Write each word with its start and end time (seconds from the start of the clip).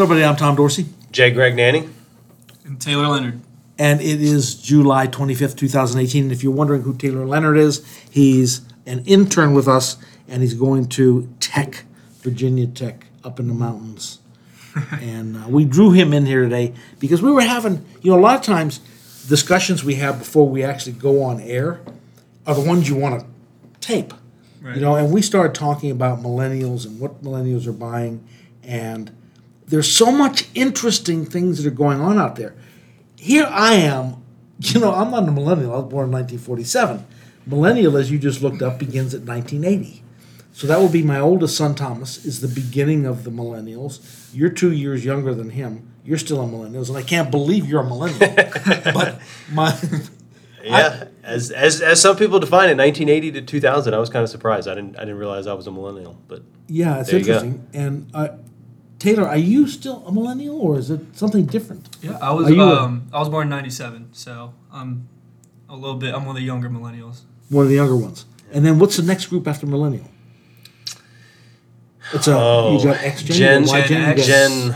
Hello, 0.00 0.12
everybody. 0.14 0.26
I'm 0.26 0.36
Tom 0.36 0.56
Dorsey, 0.56 0.86
Jay 1.12 1.30
Gragnani. 1.30 1.86
And 2.64 2.80
Taylor 2.80 3.06
Leonard. 3.06 3.42
and 3.78 4.00
it 4.00 4.22
is 4.22 4.54
July 4.54 5.06
25th, 5.06 5.58
2018. 5.58 6.22
And 6.22 6.32
if 6.32 6.42
you're 6.42 6.54
wondering 6.54 6.80
who 6.80 6.96
Taylor 6.96 7.26
Leonard 7.26 7.58
is, 7.58 7.86
he's 8.10 8.62
an 8.86 9.04
intern 9.04 9.52
with 9.52 9.68
us, 9.68 9.98
and 10.26 10.40
he's 10.40 10.54
going 10.54 10.88
to 10.88 11.28
Tech, 11.38 11.84
Virginia 12.22 12.66
Tech, 12.66 13.08
up 13.24 13.38
in 13.38 13.48
the 13.48 13.52
mountains. 13.52 14.20
and 15.02 15.36
uh, 15.36 15.48
we 15.50 15.66
drew 15.66 15.90
him 15.90 16.14
in 16.14 16.24
here 16.24 16.44
today 16.44 16.72
because 16.98 17.20
we 17.20 17.30
were 17.30 17.42
having, 17.42 17.84
you 18.00 18.10
know, 18.10 18.18
a 18.18 18.22
lot 18.22 18.36
of 18.36 18.42
times 18.42 18.78
discussions 19.28 19.84
we 19.84 19.96
have 19.96 20.18
before 20.18 20.48
we 20.48 20.62
actually 20.62 20.92
go 20.92 21.22
on 21.24 21.42
air 21.42 21.78
are 22.46 22.54
the 22.54 22.62
ones 22.62 22.88
you 22.88 22.96
want 22.96 23.20
to 23.20 23.26
tape. 23.86 24.14
Right. 24.62 24.76
You 24.76 24.80
know, 24.80 24.96
and 24.96 25.12
we 25.12 25.20
started 25.20 25.54
talking 25.54 25.90
about 25.90 26.20
millennials 26.22 26.86
and 26.86 26.98
what 26.98 27.22
millennials 27.22 27.66
are 27.66 27.72
buying, 27.72 28.26
and 28.62 29.14
there's 29.70 29.90
so 29.90 30.10
much 30.10 30.48
interesting 30.54 31.24
things 31.24 31.62
that 31.62 31.66
are 31.66 31.74
going 31.74 32.00
on 32.00 32.18
out 32.18 32.36
there. 32.36 32.54
Here 33.16 33.46
I 33.48 33.74
am, 33.74 34.22
you 34.58 34.80
know, 34.80 34.92
I'm 34.92 35.10
not 35.10 35.26
a 35.28 35.32
millennial. 35.32 35.72
I 35.72 35.76
was 35.76 35.90
born 35.90 36.06
in 36.06 36.12
1947. 36.12 37.06
Millennial, 37.46 37.96
as 37.96 38.10
you 38.10 38.18
just 38.18 38.42
looked 38.42 38.62
up, 38.62 38.78
begins 38.78 39.14
at 39.14 39.22
1980. 39.22 40.02
So 40.52 40.66
that 40.66 40.78
will 40.78 40.88
be 40.88 41.02
my 41.02 41.18
oldest 41.18 41.56
son, 41.56 41.74
Thomas, 41.74 42.24
is 42.24 42.40
the 42.40 42.48
beginning 42.48 43.06
of 43.06 43.24
the 43.24 43.30
millennials. 43.30 44.28
You're 44.34 44.50
two 44.50 44.72
years 44.72 45.04
younger 45.04 45.32
than 45.32 45.50
him. 45.50 45.88
You're 46.04 46.18
still 46.18 46.40
a 46.40 46.46
millennial, 46.46 46.84
and 46.84 46.96
I 46.96 47.02
can't 47.02 47.30
believe 47.30 47.66
you're 47.66 47.82
a 47.82 47.88
millennial. 47.88 48.34
but 48.92 49.20
my 49.52 49.78
Yeah, 50.62 51.04
as, 51.22 51.50
as 51.50 51.80
as 51.80 52.00
some 52.02 52.16
people 52.16 52.40
define 52.40 52.68
it, 52.68 52.76
1980 52.76 53.32
to 53.32 53.42
2000. 53.42 53.94
I 53.94 53.98
was 53.98 54.10
kind 54.10 54.22
of 54.22 54.28
surprised. 54.28 54.66
I 54.68 54.74
didn't 54.74 54.96
I 54.96 55.00
didn't 55.00 55.18
realize 55.18 55.46
I 55.46 55.54
was 55.54 55.66
a 55.66 55.70
millennial. 55.70 56.18
But 56.26 56.42
yeah, 56.66 57.00
it's 57.00 57.10
There 57.10 57.20
you 57.20 57.24
go. 57.24 57.32
interesting. 57.34 57.66
And 57.72 58.10
uh, 58.12 58.28
Taylor, 59.00 59.26
are 59.26 59.36
you 59.38 59.66
still 59.66 60.04
a 60.06 60.12
millennial, 60.12 60.60
or 60.60 60.78
is 60.78 60.90
it 60.90 61.00
something 61.16 61.46
different? 61.46 61.88
Yeah, 62.02 62.18
I 62.20 62.30
was 62.32 62.46
Are 62.48 62.52
you 62.52 62.62
um 62.62 63.02
I 63.12 63.18
was 63.18 63.28
born 63.30 63.44
in 63.46 63.48
'97, 63.50 64.10
so 64.12 64.52
I'm 64.70 65.08
a 65.68 65.74
little 65.74 65.96
bit. 65.96 66.14
I'm 66.14 66.24
one 66.26 66.36
of 66.36 66.40
the 66.40 66.46
younger 66.46 66.68
millennials. 66.68 67.22
One 67.48 67.64
of 67.64 67.70
the 67.70 67.76
younger 67.76 67.96
ones. 67.96 68.26
And 68.52 68.64
then 68.64 68.78
what's 68.78 68.96
the 68.96 69.02
next 69.02 69.26
group 69.26 69.48
after 69.48 69.66
millennial? 69.66 70.04
It's 72.12 72.28
a 72.28 72.34
oh, 72.36 72.76
you 72.78 72.84
got 72.84 73.02
X 73.02 73.22
Gen 73.22 73.36
Gen, 73.36 73.64
Y 73.66 73.80
Gen 73.80 73.88
Gen, 73.88 74.02
X. 74.18 74.26
Gen 74.26 74.74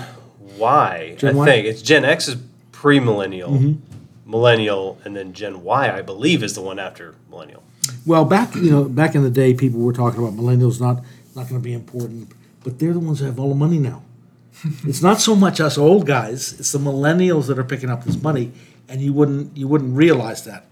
Y, 0.58 1.14
Gen 1.18 1.34
I 1.34 1.38
Y? 1.38 1.44
think 1.44 1.66
it's 1.66 1.82
Gen 1.82 2.04
X 2.04 2.28
is 2.28 2.36
pre-millennial, 2.72 3.50
Mm-hmm. 3.50 4.30
millennial, 4.30 4.98
and 5.04 5.16
then 5.16 5.32
Gen 5.32 5.62
Y, 5.62 5.90
I 5.98 6.00
believe, 6.02 6.42
is 6.42 6.54
the 6.54 6.60
one 6.62 6.78
after 6.78 7.14
millennial. 7.30 7.62
Well, 8.06 8.24
back 8.24 8.54
you 8.54 8.70
know, 8.70 8.84
back 8.84 9.14
in 9.14 9.22
the 9.22 9.30
day, 9.30 9.52
people 9.54 9.80
were 9.80 9.92
talking 9.92 10.20
about 10.20 10.34
millennials 10.34 10.80
not 10.80 11.02
not 11.34 11.48
going 11.48 11.60
to 11.60 11.64
be 11.64 11.72
important, 11.74 12.30
but 12.62 12.78
they're 12.78 12.92
the 12.94 13.00
ones 13.00 13.18
that 13.18 13.26
have 13.26 13.38
all 13.38 13.48
the 13.50 13.54
money 13.54 13.78
now. 13.78 14.02
It's 14.84 15.02
not 15.02 15.20
so 15.20 15.34
much 15.34 15.60
us 15.60 15.76
old 15.76 16.06
guys; 16.06 16.58
it's 16.58 16.72
the 16.72 16.78
millennials 16.78 17.46
that 17.48 17.58
are 17.58 17.64
picking 17.64 17.90
up 17.90 18.04
this 18.04 18.20
money, 18.20 18.52
and 18.88 19.00
you 19.00 19.12
wouldn't 19.12 19.56
you 19.56 19.68
wouldn't 19.68 19.96
realize 19.96 20.44
that. 20.44 20.66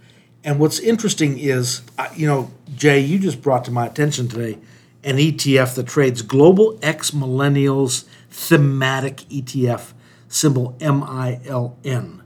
And 0.44 0.58
what's 0.58 0.80
interesting 0.80 1.38
is, 1.38 1.82
you 2.16 2.26
know, 2.26 2.50
Jay, 2.74 2.98
you 3.00 3.18
just 3.18 3.42
brought 3.42 3.64
to 3.66 3.70
my 3.70 3.86
attention 3.86 4.28
today 4.28 4.58
an 5.04 5.16
ETF 5.16 5.74
that 5.76 5.86
trades 5.86 6.22
global 6.22 6.78
X 6.82 7.10
millennials 7.12 8.04
thematic 8.30 9.18
ETF, 9.28 9.92
symbol 10.28 10.76
M 10.80 11.02
I 11.02 11.40
L 11.46 11.76
N, 11.84 12.22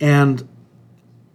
and 0.00 0.48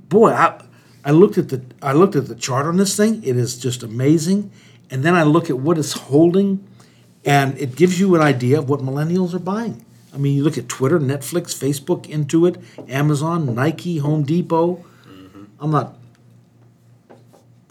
boy, 0.09 0.31
I, 0.31 0.62
I 1.06 1.12
looked 1.12 1.38
at 1.38 1.50
the 1.50 1.64
I 1.81 1.94
looked 1.94 2.16
at 2.16 2.28
the 2.28 2.36
chart 2.36 2.66
on 2.66 2.78
this 2.78 2.97
thing. 2.97 3.24
It 3.24 3.38
is 3.38 3.58
just 3.58 3.84
amazing. 3.84 4.52
And 4.91 5.03
then 5.03 5.16
I 5.16 5.24
look 5.24 5.50
at 5.50 5.59
what 5.59 5.78
it's 5.78 5.94
holding, 5.94 6.68
and 7.25 7.57
it 7.57 7.75
gives 7.75 8.00
you 8.00 8.16
an 8.16 8.22
idea 8.22 8.59
of 8.59 8.69
what 8.69 8.80
millennials 8.80 9.34
are 9.34 9.40
buying. 9.40 9.85
I 10.13 10.18
mean, 10.18 10.35
you 10.35 10.44
look 10.44 10.57
at 10.57 10.68
Twitter, 10.68 11.00
Netflix, 11.00 11.53
Facebook, 11.53 12.07
Intuit, 12.07 12.90
Amazon, 12.90 13.53
Nike, 13.53 14.00
Home 14.00 14.24
Depot. 14.24 14.84
Mm-hmm. 15.07 15.44
I'm 15.59 15.72
not. 15.72 15.96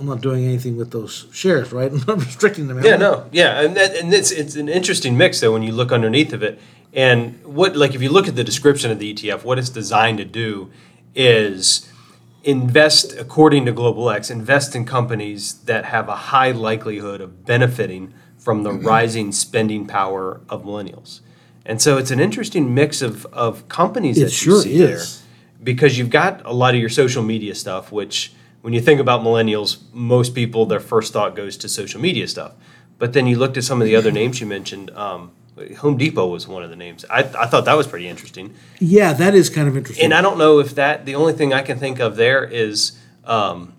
I'm 0.01 0.07
not 0.07 0.21
doing 0.21 0.45
anything 0.45 0.77
with 0.77 0.93
those 0.93 1.27
shares, 1.33 1.73
right? 1.73 1.91
I'm 1.93 2.05
not 2.07 2.19
restricting 2.19 2.69
them. 2.69 2.85
Yeah, 2.85 2.97
no, 2.97 3.29
yeah, 3.33 3.61
and 3.61 3.77
that, 3.77 3.97
and 3.97 4.15
it's 4.15 4.31
it's 4.31 4.55
an 4.55 4.69
interesting 4.69 5.17
mix 5.17 5.41
though 5.41 5.53
when 5.53 5.63
you 5.63 5.73
look 5.73 5.91
underneath 5.91 6.33
of 6.33 6.43
it, 6.43 6.61
and 6.93 7.45
what 7.45 7.77
like 7.77 7.95
if 7.95 8.03
you 8.03 8.09
look 8.09 8.29
at 8.29 8.37
the 8.37 8.45
description 8.45 8.91
of 8.93 9.01
the 9.01 9.13
ETF, 9.13 9.43
what 9.43 9.59
it's 9.59 9.71
designed 9.71 10.19
to 10.19 10.25
do 10.25 10.71
is 11.17 11.91
invest 12.45 13.13
according 13.19 13.67
to 13.67 13.73
Global 13.73 14.09
X, 14.11 14.31
invest 14.31 14.77
in 14.77 14.85
companies 14.85 15.55
that 15.65 15.87
have 15.87 16.09
a 16.09 16.15
high 16.15 16.53
likelihood 16.53 17.21
of 17.21 17.45
benefiting 17.45 18.15
from 18.49 18.63
the 18.63 18.73
rising 18.73 19.31
spending 19.31 19.87
power 19.87 20.41
of 20.49 20.65
millennials, 20.65 21.21
and 21.67 21.83
so 21.83 21.99
it's 21.99 22.11
an 22.11 22.19
interesting 22.19 22.73
mix 22.73 23.03
of 23.03 23.27
of 23.27 23.69
companies 23.69 24.17
It 24.17 24.25
that 24.25 24.31
sure 24.31 24.57
you 24.57 24.63
see 24.63 24.83
is. 24.83 25.21
there 25.21 25.27
because 25.63 25.99
you've 25.99 26.09
got 26.09 26.41
a 26.47 26.53
lot 26.55 26.73
of 26.75 26.81
your 26.81 26.89
social 26.89 27.23
media 27.23 27.55
stuff, 27.55 27.93
which 27.93 28.33
when 28.63 28.73
you 28.73 28.81
think 28.81 29.01
about 29.01 29.21
millennials, 29.21 29.83
most 29.93 30.35
people 30.35 30.65
their 30.65 30.81
first 30.81 31.13
thought 31.13 31.37
goes 31.37 31.59
to 31.59 31.69
social 31.69 32.01
media 32.01 32.27
stuff. 32.27 32.53
But 32.99 33.13
then 33.13 33.27
you 33.27 33.37
looked 33.37 33.59
at 33.59 33.65
some 33.65 33.83
of 33.83 33.87
the 33.87 33.97
other 33.97 34.11
names 34.11 34.41
you 34.41 34.47
mentioned. 34.47 34.93
Um, 34.93 35.33
Home 35.81 35.99
Depot 35.99 36.27
was 36.29 36.49
one 36.49 36.63
of 36.63 36.71
the 36.71 36.77
names. 36.77 37.05
I, 37.11 37.19
I 37.19 37.47
thought 37.49 37.67
that 37.67 37.77
was 37.77 37.87
pretty 37.87 38.09
interesting. 38.09 38.55
Yeah, 38.79 39.13
that 39.13 39.35
is 39.35 39.51
kind 39.51 39.69
of 39.69 39.77
interesting. 39.77 40.07
And 40.07 40.15
I 40.15 40.23
don't 40.23 40.39
know 40.39 40.59
if 40.59 40.75
that 40.77 41.05
the 41.05 41.17
only 41.17 41.35
thing 41.35 41.53
I 41.53 41.61
can 41.61 41.79
think 41.79 42.01
of 42.01 42.17
there 42.17 42.45
is 42.45 42.99
um, 43.25 43.75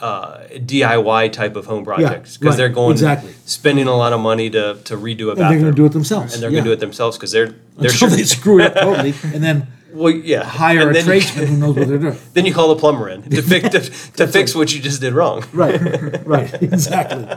uh, 0.00 0.46
DIY 0.54 1.32
type 1.32 1.56
of 1.56 1.66
home 1.66 1.84
projects 1.84 2.36
because 2.36 2.52
right, 2.52 2.56
they're 2.56 2.68
going 2.68 2.92
exactly. 2.92 3.32
spending 3.44 3.86
a 3.86 3.96
lot 3.96 4.12
of 4.12 4.20
money 4.20 4.48
to 4.50 4.78
to 4.84 4.96
redo 4.96 5.26
a 5.26 5.30
and 5.30 5.38
bathroom. 5.38 5.38
they're 5.38 5.60
going 5.60 5.72
to 5.72 5.76
do 5.76 5.84
it 5.84 5.92
themselves. 5.92 6.34
and 6.34 6.42
they're 6.42 6.50
yeah. 6.50 6.56
going 6.56 6.64
to 6.64 6.70
do 6.70 6.72
it 6.72 6.80
themselves 6.80 7.16
because 7.16 7.32
they're 7.32 7.48
they're 7.48 7.90
until 7.90 8.08
sure, 8.08 8.08
they 8.08 8.24
screw 8.24 8.60
it 8.60 8.76
up 8.76 8.82
totally, 8.82 9.14
and 9.24 9.44
then 9.44 9.66
well 9.92 10.10
yeah 10.10 10.42
hire 10.42 10.88
And 10.88 10.96
a 10.96 11.02
tradesman 11.02 11.46
who 11.46 11.56
knows 11.56 11.76
what 11.76 11.88
they're 11.88 11.98
doing. 11.98 12.18
Then 12.32 12.46
you 12.46 12.54
call 12.54 12.74
the 12.74 12.80
plumber 12.80 13.08
in 13.08 13.22
to 13.24 13.42
fix 13.42 13.68
to, 13.70 13.80
to 14.16 14.26
fix 14.26 14.54
what 14.54 14.72
you 14.74 14.80
just 14.80 15.00
did 15.00 15.12
wrong. 15.12 15.44
Right, 15.52 15.80
right, 16.26 16.62
exactly. 16.62 17.28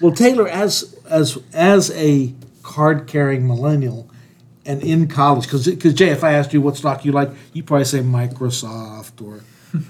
Well, 0.00 0.12
Taylor, 0.12 0.48
as 0.48 0.96
as 1.08 1.38
as 1.52 1.90
a 1.92 2.34
card 2.62 3.06
carrying 3.06 3.46
millennial, 3.46 4.10
and 4.64 4.82
in 4.82 5.08
college, 5.08 5.44
because 5.44 5.66
because 5.66 5.94
Jay, 5.94 6.10
if 6.10 6.22
I 6.22 6.32
asked 6.32 6.52
you 6.52 6.60
what 6.60 6.76
stock 6.76 7.04
you 7.04 7.12
like, 7.12 7.30
you 7.52 7.62
probably 7.62 7.84
say 7.84 8.00
Microsoft 8.00 9.24
or 9.24 9.42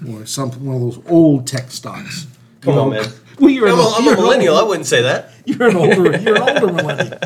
or 0.09 0.25
some 0.25 0.51
one 0.65 0.75
of 0.75 0.81
those 0.81 1.01
old 1.07 1.47
tech 1.47 1.71
stocks. 1.71 2.27
Come 2.61 2.77
on, 2.77 2.89
man. 2.91 3.05
Well, 3.37 3.49
you're 3.49 3.67
I'm 3.67 3.73
an, 3.73 3.79
a, 3.79 3.89
I'm 3.89 4.05
you're 4.05 4.13
a 4.13 4.17
millennial. 4.17 4.55
I 4.55 4.63
wouldn't 4.63 4.85
say 4.85 5.01
that. 5.01 5.29
You're 5.45 5.67
an 5.67 5.75
older. 5.75 6.17
You're 6.17 6.41
an 6.41 6.57
older 6.61 6.73
millennial. 6.81 7.19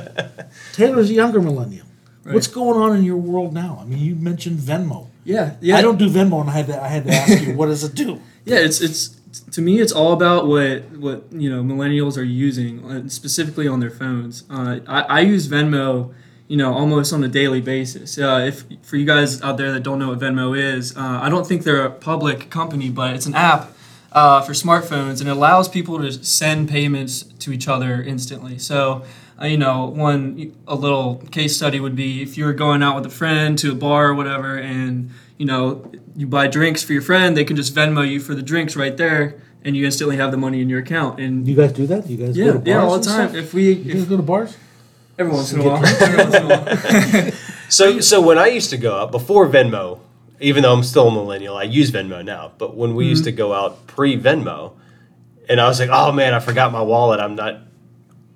Taylor's 0.73 1.11
a 1.11 1.13
younger 1.13 1.39
millennial. 1.39 1.85
What's 2.23 2.47
going 2.47 2.81
on 2.81 2.97
in 2.97 3.03
your 3.03 3.17
world 3.17 3.53
now? 3.53 3.77
I 3.79 3.85
mean, 3.85 3.99
you 3.99 4.15
mentioned 4.15 4.57
Venmo. 4.57 5.07
Yeah, 5.23 5.55
yeah. 5.61 5.77
I 5.77 5.83
don't 5.83 5.99
do 5.99 6.09
Venmo, 6.09 6.41
and 6.41 6.49
I 6.49 6.53
had 6.53 6.67
to 6.67 6.83
I 6.83 6.87
had 6.87 7.05
to 7.05 7.11
ask 7.11 7.45
you, 7.45 7.55
what 7.55 7.67
does 7.67 7.83
it 7.83 7.93
do? 7.93 8.19
Yeah, 8.43 8.57
it's 8.57 8.81
it's 8.81 9.19
to 9.51 9.61
me, 9.61 9.79
it's 9.79 9.91
all 9.91 10.13
about 10.13 10.47
what 10.47 10.89
what 10.91 11.31
you 11.31 11.49
know 11.49 11.61
millennials 11.63 12.17
are 12.17 12.23
using, 12.23 12.83
uh, 12.89 13.07
specifically 13.09 13.67
on 13.67 13.79
their 13.79 13.91
phones. 13.91 14.43
Uh, 14.49 14.79
I, 14.87 15.01
I 15.01 15.19
use 15.21 15.47
Venmo, 15.47 16.13
you 16.49 16.57
know, 16.57 16.73
almost 16.73 17.13
on 17.13 17.23
a 17.23 17.27
daily 17.29 17.61
basis. 17.61 18.17
Uh, 18.17 18.43
if 18.47 18.63
for 18.81 18.97
you 18.97 19.05
guys 19.05 19.41
out 19.41 19.55
there 19.57 19.71
that 19.71 19.83
don't 19.83 19.99
know 19.99 20.09
what 20.09 20.19
Venmo 20.19 20.57
is, 20.57 20.97
uh, 20.97 21.19
I 21.21 21.29
don't 21.29 21.47
think 21.47 21.63
they're 21.63 21.85
a 21.85 21.91
public 21.91 22.49
company, 22.49 22.89
but 22.89 23.13
it's 23.13 23.27
an 23.27 23.35
app 23.35 23.71
uh, 24.11 24.41
for 24.41 24.53
smartphones, 24.53 25.21
and 25.21 25.29
it 25.29 25.37
allows 25.37 25.69
people 25.69 25.99
to 25.99 26.11
send 26.11 26.67
payments 26.67 27.21
to 27.23 27.53
each 27.53 27.69
other 27.69 28.03
instantly. 28.03 28.57
So. 28.57 29.05
Uh, 29.41 29.45
you 29.45 29.57
know, 29.57 29.85
one 29.85 30.51
a 30.67 30.75
little 30.75 31.15
case 31.31 31.55
study 31.55 31.79
would 31.79 31.95
be 31.95 32.21
if 32.21 32.37
you're 32.37 32.51
going 32.51 32.83
out 32.83 32.93
with 32.97 33.05
a 33.05 33.09
friend 33.09 33.57
to 33.59 33.71
a 33.71 33.73
bar 33.73 34.09
or 34.09 34.13
whatever, 34.13 34.57
and 34.57 35.11
you 35.37 35.45
know 35.45 35.89
you 36.13 36.27
buy 36.27 36.45
drinks 36.45 36.83
for 36.83 36.91
your 36.91 37.01
friend, 37.01 37.37
they 37.37 37.45
can 37.45 37.55
just 37.55 37.73
Venmo 37.73 38.05
you 38.05 38.19
for 38.19 38.35
the 38.35 38.41
drinks 38.41 38.75
right 38.75 38.97
there, 38.97 39.39
and 39.63 39.77
you 39.77 39.85
instantly 39.85 40.17
have 40.17 40.31
the 40.31 40.37
money 40.37 40.61
in 40.61 40.67
your 40.67 40.79
account. 40.79 41.21
And 41.21 41.47
You 41.47 41.55
guys 41.55 41.71
do 41.71 41.87
that? 41.87 42.09
You 42.09 42.17
guys 42.17 42.37
yeah, 42.37 42.47
go 42.47 42.51
to 42.51 42.59
bars 42.59 42.67
yeah, 42.67 42.83
all 42.83 42.97
the 42.97 43.05
time. 43.05 43.29
stuff? 43.29 43.35
If 43.45 43.53
we, 43.53 43.71
You 43.71 43.93
guys 43.93 44.03
go 44.03 44.17
to 44.17 44.23
bars? 44.23 44.57
every 45.23 45.33
once 45.33 45.51
in 45.51 45.59
a 45.59 45.63
while, 45.63 45.85
every 45.85 46.17
once 46.17 46.35
in 46.35 46.43
a 46.43 46.47
while. 46.47 47.31
So, 47.69 47.99
so 47.99 48.19
when 48.19 48.39
I 48.39 48.47
used 48.47 48.71
to 48.71 48.77
go 48.77 48.97
out 48.97 49.11
before 49.11 49.47
Venmo, 49.47 49.99
even 50.39 50.63
though 50.63 50.73
I'm 50.73 50.83
still 50.83 51.09
a 51.09 51.11
millennial, 51.11 51.55
I 51.55 51.63
use 51.63 51.91
Venmo 51.91 52.23
now. 52.25 52.51
But 52.57 52.75
when 52.75 52.95
we 52.95 53.05
used 53.05 53.25
to 53.25 53.31
go 53.31 53.53
out 53.53 53.85
pre 53.85 54.17
Venmo, 54.17 54.73
and 55.47 55.59
I 55.61 55.67
was 55.67 55.79
like, 55.79 55.89
oh 55.91 56.11
man, 56.11 56.33
I 56.33 56.39
forgot 56.39 56.71
my 56.71 56.81
wallet. 56.81 57.19
I'm 57.19 57.35
not. 57.35 57.61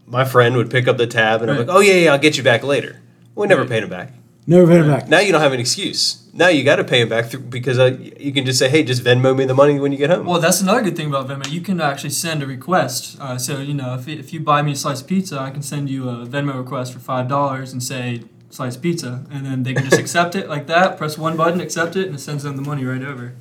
My 0.05 0.25
friend 0.25 0.55
would 0.57 0.69
pick 0.69 0.87
up 0.87 0.97
the 0.97 1.07
tab, 1.07 1.41
and 1.41 1.49
I'm 1.49 1.57
like, 1.57 1.67
oh 1.69 1.79
yeah, 1.79 1.93
yeah, 1.93 2.11
I'll 2.11 2.19
get 2.19 2.37
you 2.37 2.43
back 2.43 2.63
later. 2.63 2.99
We 3.33 3.47
never 3.47 3.65
paid 3.65 3.83
him 3.83 3.89
back. 3.89 4.11
Never 4.45 4.67
paid 4.67 4.81
him 4.81 4.87
back. 4.87 5.07
Now 5.07 5.19
you 5.19 5.31
don't 5.31 5.41
have 5.41 5.53
an 5.53 5.59
excuse. 5.59 6.19
Now 6.33 6.47
you 6.47 6.63
got 6.63 6.77
to 6.77 6.83
pay 6.83 7.01
him 7.01 7.09
back 7.09 7.25
through, 7.27 7.41
because 7.41 7.77
uh, 7.77 7.95
you 8.19 8.33
can 8.33 8.43
just 8.45 8.57
say, 8.57 8.67
hey, 8.67 8.83
just 8.83 9.03
Venmo 9.03 9.37
me 9.37 9.45
the 9.45 9.53
money 9.53 9.79
when 9.79 9.91
you 9.91 9.97
get 9.99 10.09
home. 10.09 10.25
Well, 10.25 10.41
that's 10.41 10.61
another 10.61 10.81
good 10.81 10.97
thing 10.97 11.07
about 11.07 11.27
Venmo. 11.27 11.49
You 11.49 11.61
can 11.61 11.79
actually 11.79 12.09
send 12.09 12.41
a 12.41 12.47
request. 12.47 13.17
Uh, 13.19 13.37
so 13.37 13.59
you 13.59 13.73
know, 13.73 13.93
if, 13.93 14.07
if 14.07 14.33
you 14.33 14.39
buy 14.39 14.61
me 14.63 14.71
a 14.71 14.75
slice 14.75 15.01
of 15.01 15.07
pizza, 15.07 15.39
I 15.39 15.51
can 15.51 15.61
send 15.61 15.89
you 15.89 16.09
a 16.09 16.25
Venmo 16.25 16.57
request 16.57 16.91
for 16.91 16.99
five 16.99 17.27
dollars 17.27 17.71
and 17.71 17.81
say 17.83 18.23
slice 18.49 18.75
pizza, 18.75 19.25
and 19.31 19.45
then 19.45 19.63
they 19.63 19.73
can 19.73 19.83
just 19.85 19.99
accept 19.99 20.35
it 20.35 20.49
like 20.49 20.67
that. 20.67 20.97
Press 20.97 21.17
one 21.17 21.37
button, 21.37 21.61
accept 21.61 21.95
it, 21.95 22.07
and 22.07 22.15
it 22.15 22.19
sends 22.19 22.43
them 22.43 22.55
the 22.55 22.61
money 22.63 22.83
right 22.83 23.03
over. 23.03 23.33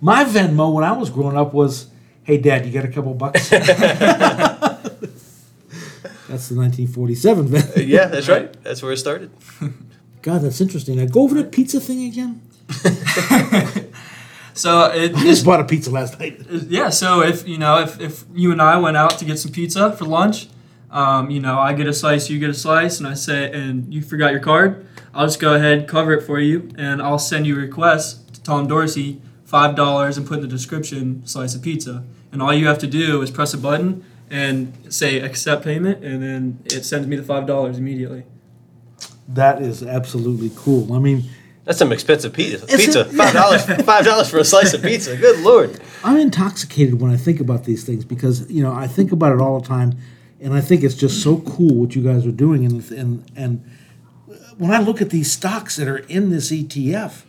My 0.00 0.24
Venmo 0.24 0.72
when 0.72 0.84
I 0.84 0.92
was 0.92 1.10
growing 1.10 1.36
up 1.36 1.52
was, 1.52 1.88
"Hey, 2.22 2.38
Dad, 2.38 2.64
you 2.64 2.72
got 2.72 2.84
a 2.84 2.88
couple 2.88 3.14
bucks?" 3.14 3.50
That's 6.28 6.50
the 6.50 6.56
1947 6.56 7.48
Venmo. 7.48 7.86
yeah, 7.86 8.06
that's 8.06 8.28
right. 8.28 8.52
That's 8.62 8.82
where 8.82 8.92
it 8.92 8.98
started. 8.98 9.30
God, 10.22 10.42
that's 10.42 10.60
interesting. 10.60 10.96
Now 10.96 11.06
go 11.06 11.22
over 11.22 11.34
the 11.34 11.44
pizza 11.44 11.80
thing 11.80 12.04
again. 12.04 12.42
So 14.58 14.86
it, 14.86 15.14
I 15.14 15.20
just 15.22 15.44
bought 15.44 15.60
a 15.60 15.64
pizza 15.64 15.88
last 15.90 16.18
night. 16.18 16.40
yeah. 16.50 16.90
So 16.90 17.22
if 17.22 17.46
you 17.46 17.58
know 17.58 17.80
if, 17.80 18.00
if 18.00 18.24
you 18.34 18.50
and 18.50 18.60
I 18.60 18.76
went 18.78 18.96
out 18.96 19.16
to 19.18 19.24
get 19.24 19.38
some 19.38 19.52
pizza 19.52 19.92
for 19.92 20.04
lunch, 20.04 20.48
um, 20.90 21.30
you 21.30 21.38
know 21.38 21.58
I 21.58 21.74
get 21.74 21.86
a 21.86 21.92
slice, 21.92 22.28
you 22.28 22.40
get 22.40 22.50
a 22.50 22.54
slice, 22.54 22.98
and 22.98 23.06
I 23.06 23.14
say 23.14 23.52
and 23.52 23.92
you 23.94 24.02
forgot 24.02 24.32
your 24.32 24.40
card, 24.40 24.84
I'll 25.14 25.26
just 25.26 25.38
go 25.38 25.54
ahead 25.54 25.86
cover 25.86 26.12
it 26.12 26.22
for 26.22 26.40
you, 26.40 26.72
and 26.76 27.00
I'll 27.00 27.20
send 27.20 27.46
you 27.46 27.54
a 27.54 27.60
request 27.60 28.34
to 28.34 28.42
Tom 28.42 28.66
Dorsey 28.66 29.22
five 29.44 29.76
dollars 29.76 30.18
and 30.18 30.26
put 30.26 30.38
in 30.38 30.42
the 30.42 30.48
description 30.48 31.24
slice 31.24 31.54
of 31.54 31.62
pizza, 31.62 32.02
and 32.32 32.42
all 32.42 32.52
you 32.52 32.66
have 32.66 32.78
to 32.78 32.88
do 32.88 33.22
is 33.22 33.30
press 33.30 33.54
a 33.54 33.58
button 33.58 34.04
and 34.28 34.72
say 34.92 35.20
accept 35.20 35.62
payment, 35.62 36.02
and 36.02 36.20
then 36.20 36.58
it 36.64 36.84
sends 36.84 37.06
me 37.06 37.14
the 37.14 37.22
five 37.22 37.46
dollars 37.46 37.78
immediately. 37.78 38.24
That 39.28 39.60
is 39.60 39.82
absolutely 39.82 40.50
cool. 40.56 40.94
I 40.94 40.98
mean, 40.98 41.24
That's 41.64 41.78
some 41.78 41.92
expensive 41.92 42.32
pizza. 42.32 42.66
Pizza, 42.66 43.04
five 43.04 43.34
dollars, 43.34 43.64
five 43.84 44.04
dollars 44.04 44.30
for 44.30 44.38
a 44.38 44.44
slice 44.44 44.72
of 44.72 44.82
pizza. 44.82 45.16
Good 45.16 45.40
lord. 45.40 45.78
I'm 46.02 46.16
intoxicated 46.16 47.00
when 47.00 47.10
I 47.10 47.18
think 47.18 47.38
about 47.38 47.64
these 47.64 47.84
things 47.84 48.06
because 48.06 48.50
you 48.50 48.62
know 48.62 48.72
I 48.72 48.86
think 48.86 49.12
about 49.12 49.34
it 49.34 49.40
all 49.40 49.60
the 49.60 49.68
time, 49.68 49.98
and 50.40 50.54
I 50.54 50.62
think 50.62 50.82
it's 50.82 50.94
just 50.94 51.22
so 51.22 51.40
cool 51.40 51.74
what 51.74 51.94
you 51.94 52.02
guys 52.02 52.26
are 52.26 52.32
doing. 52.32 52.64
And 52.64 52.90
and 52.90 53.30
and 53.36 53.70
when 54.56 54.70
I 54.70 54.80
look 54.80 55.02
at 55.02 55.10
these 55.10 55.30
stocks 55.30 55.76
that 55.76 55.88
are 55.88 55.98
in 55.98 56.30
this 56.30 56.50
ETF, 56.50 57.24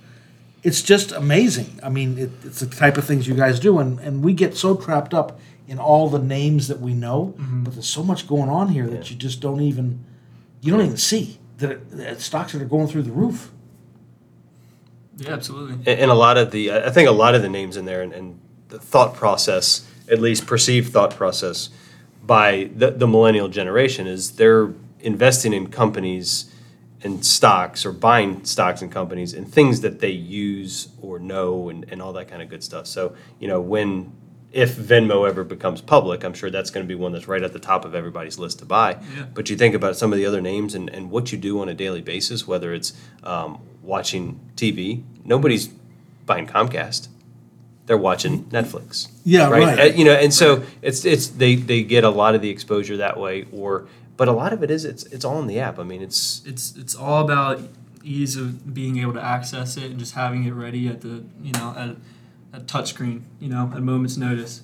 it's 0.64 0.82
just 0.82 1.12
amazing. 1.12 1.82
I 1.84 1.90
mean, 1.90 2.18
it, 2.18 2.32
it's 2.46 2.62
the 2.62 2.68
type 2.68 2.98
of 2.98 3.04
things 3.04 3.28
you 3.28 3.36
guys 3.36 3.60
do, 3.60 3.78
and 3.78 4.00
and 4.00 4.24
we 4.24 4.34
get 4.34 4.56
so 4.56 4.78
trapped 4.78 5.14
up 5.14 5.38
in 5.68 5.80
all 5.80 6.10
the 6.10 6.20
names 6.20 6.70
that 6.70 6.80
we 6.80 6.94
know, 6.94 7.36
mm-hmm. 7.38 7.64
but 7.66 7.74
there's 7.74 7.90
so 7.90 8.04
much 8.04 8.26
going 8.26 8.50
on 8.50 8.70
here 8.70 8.88
that 8.88 9.12
you 9.12 9.18
just 9.18 9.42
don't 9.42 9.60
even 9.60 10.06
you 10.62 10.72
don't 10.72 10.82
even 10.82 10.98
see 10.98 11.39
that, 11.60 11.72
it, 11.72 11.92
that 11.92 12.22
stocks 12.22 12.54
that 12.54 12.62
are 12.62 12.66
going 12.66 12.88
through 12.88 13.04
the 13.04 13.12
roof. 13.12 13.52
Yeah, 15.18 15.34
absolutely. 15.34 15.76
And, 15.92 16.02
and 16.02 16.12
a 16.12 16.16
lot 16.16 16.38
of 16.38 16.52
the, 16.52 16.72
I 16.72 16.90
think 16.90 17.08
a 17.10 17.14
lot 17.14 17.36
of 17.36 17.42
the 17.42 17.50
names 17.50 17.78
in 17.78 17.86
there 17.86 18.02
and, 18.02 18.14
and 18.14 18.40
the 18.70 18.80
thought 18.80 19.16
process, 19.16 19.88
at 20.10 20.20
least 20.20 20.48
perceived 20.48 20.92
thought 20.92 21.16
process 21.16 21.70
by 22.26 22.70
the, 22.76 22.92
the 22.92 23.08
millennial 23.08 23.48
generation 23.48 24.08
is 24.08 24.34
they're 24.34 24.74
investing 25.00 25.54
in 25.54 25.68
companies 25.68 26.54
and 27.02 27.26
stocks 27.26 27.86
or 27.86 27.92
buying 27.92 28.44
stocks 28.44 28.82
and 28.82 28.92
companies 28.92 29.34
and 29.34 29.52
things 29.52 29.82
that 29.82 30.00
they 30.00 30.10
use 30.10 30.90
or 31.02 31.20
know 31.20 31.70
and, 31.70 31.86
and 31.90 32.02
all 32.02 32.14
that 32.14 32.28
kind 32.28 32.42
of 32.42 32.50
good 32.50 32.64
stuff. 32.64 32.88
So, 32.88 33.16
you 33.40 33.48
know, 33.48 33.62
when, 33.62 34.12
if 34.52 34.76
Venmo 34.76 35.28
ever 35.28 35.44
becomes 35.44 35.82
public, 35.82 36.24
I'm 36.24 36.34
sure 36.34 36.50
that's 36.50 36.72
going 36.72 36.84
to 36.84 36.88
be 36.88 36.96
one 36.96 37.12
that's 37.12 37.28
right 37.28 37.44
at 37.44 37.54
the 37.54 37.60
top 37.60 37.86
of 37.86 37.94
everybody's 37.94 38.40
list 38.40 38.60
to 38.60 38.66
buy. 38.66 38.98
Yeah. 39.16 39.26
But 39.34 39.50
you 39.50 39.56
think 39.56 39.76
about 39.76 39.96
some 39.96 40.12
of 40.12 40.18
the 40.18 40.26
other 40.26 40.42
names 40.42 40.74
and, 40.74 40.90
and 40.90 41.12
what 41.12 41.32
you 41.32 41.38
do 41.38 41.62
on 41.62 41.70
a 41.70 41.74
daily 41.74 42.02
basis, 42.02 42.48
whether 42.48 42.74
it's 42.74 42.94
um, 43.24 43.60
watching 43.84 44.40
TV, 44.56 45.04
nobody's 45.24 45.70
buying 46.26 46.48
Comcast. 46.48 47.10
They're 47.86 47.98
watching 47.98 48.46
Netflix. 48.46 49.10
Yeah, 49.24 49.50
right. 49.50 49.80
Uh, 49.80 49.84
you 49.84 50.06
know, 50.06 50.14
and 50.14 50.32
so 50.32 50.64
it's 50.84 51.06
it's 51.06 51.28
they 51.28 51.56
they 51.56 51.82
get 51.82 52.04
a 52.04 52.10
lot 52.10 52.36
of 52.36 52.42
the 52.44 52.50
exposure 52.52 52.98
that 52.98 53.20
way, 53.20 53.48
or 53.52 53.88
but 54.16 54.28
a 54.28 54.32
lot 54.32 54.54
of 54.54 54.62
it 54.62 54.70
is 54.70 54.86
it's 54.86 55.06
it's 55.08 55.26
all 55.26 55.40
in 55.40 55.48
the 55.48 55.60
app. 55.60 55.80
I 55.80 55.84
mean, 55.84 56.04
it's 56.04 56.44
it's 56.46 56.78
it's 56.78 56.94
all 56.94 57.26
about 57.26 57.62
ease 58.04 58.36
of 58.36 58.76
being 58.76 59.00
able 59.00 59.14
to 59.14 59.24
access 59.24 59.76
it 59.76 59.86
and 59.86 59.98
just 59.98 60.14
having 60.14 60.44
it 60.44 60.52
ready 60.52 60.88
at 60.88 61.02
the 61.02 61.24
you 61.42 61.52
know 61.54 61.74
at 61.76 61.96
a 62.54 62.60
touch 62.62 62.90
screen 62.90 63.24
you 63.40 63.50
know 63.50 63.70
at 63.72 63.78
a 63.78 63.82
moment's 63.82 64.18
notice 64.18 64.62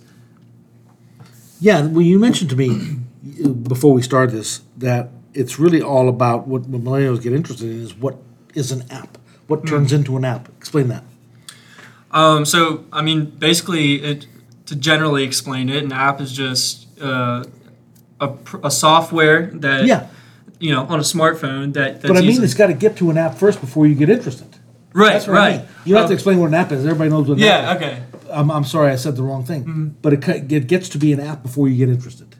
Yeah, 1.62 1.86
well, 1.86 2.02
you 2.02 2.20
mentioned 2.20 2.50
to 2.52 2.56
me 2.56 2.98
before 3.64 3.94
we 3.94 4.02
started 4.02 4.36
this 4.36 4.62
that 4.78 5.10
it's 5.34 5.60
really 5.60 5.82
all 5.82 6.08
about 6.10 6.48
what 6.48 6.64
millennials 6.64 7.22
get 7.22 7.34
interested 7.34 7.70
in 7.70 7.82
is 7.82 7.94
what 7.96 8.18
is 8.54 8.72
an 8.72 8.84
app, 8.92 9.18
what 9.48 9.66
turns 9.68 9.92
into 9.92 10.16
an 10.18 10.24
app. 10.26 10.48
Explain 10.58 10.88
that. 10.90 11.04
um, 12.12 12.46
so 12.46 12.84
i 12.94 13.02
mean 13.02 13.26
basically 13.26 13.96
it 14.04 14.28
to 14.66 14.76
generally 14.76 15.24
explain 15.24 15.70
it 15.70 15.84
an 15.84 15.92
app 15.92 16.20
is 16.22 16.32
just 16.32 16.88
uh, 17.02 17.44
a, 18.22 18.30
a 18.64 18.72
software 18.72 19.48
that 19.54 19.86
Yeah, 19.86 20.08
you 20.60 20.72
know 20.74 20.84
on 20.88 21.00
a 21.00 21.04
smartphone 21.04 21.74
that 21.74 22.02
that's 22.02 22.08
but 22.08 22.18
I 22.18 22.22
mean, 22.22 22.44
it's 22.44 22.54
got 22.54 22.68
to 22.68 22.74
get 22.74 22.96
to 22.98 23.10
an 23.10 23.18
app 23.18 23.36
first 23.36 23.60
before 23.62 23.86
you 23.88 23.96
get 23.96 24.10
interested. 24.10 24.55
Right 24.96 25.14
That's 25.14 25.28
what 25.28 25.34
right 25.34 25.54
I 25.54 25.58
mean. 25.58 25.68
You 25.86 25.94
don't 25.94 26.02
have 26.02 26.10
to 26.10 26.14
explain 26.14 26.40
what 26.40 26.48
an 26.48 26.54
app 26.56 26.72
is. 26.72 26.86
Everybody 26.86 27.10
knows 27.12 27.28
what 27.30 27.38
an 27.38 27.44
yeah 27.44 27.72
app 27.72 27.82
is. 27.82 27.88
okay 27.88 28.04
I'm, 28.32 28.50
I'm 28.50 28.64
sorry, 28.64 28.92
I 28.92 28.96
said 28.96 29.16
the 29.16 29.24
wrong 29.24 29.44
thing. 29.46 29.96
But 30.02 30.12
it, 30.14 30.52
it 30.52 30.68
gets 30.68 30.90
to 30.90 30.98
be 30.98 31.14
an 31.14 31.20
app 31.20 31.44
before 31.44 31.68
you 31.70 31.78
get 31.78 31.90
interested. 31.94 32.36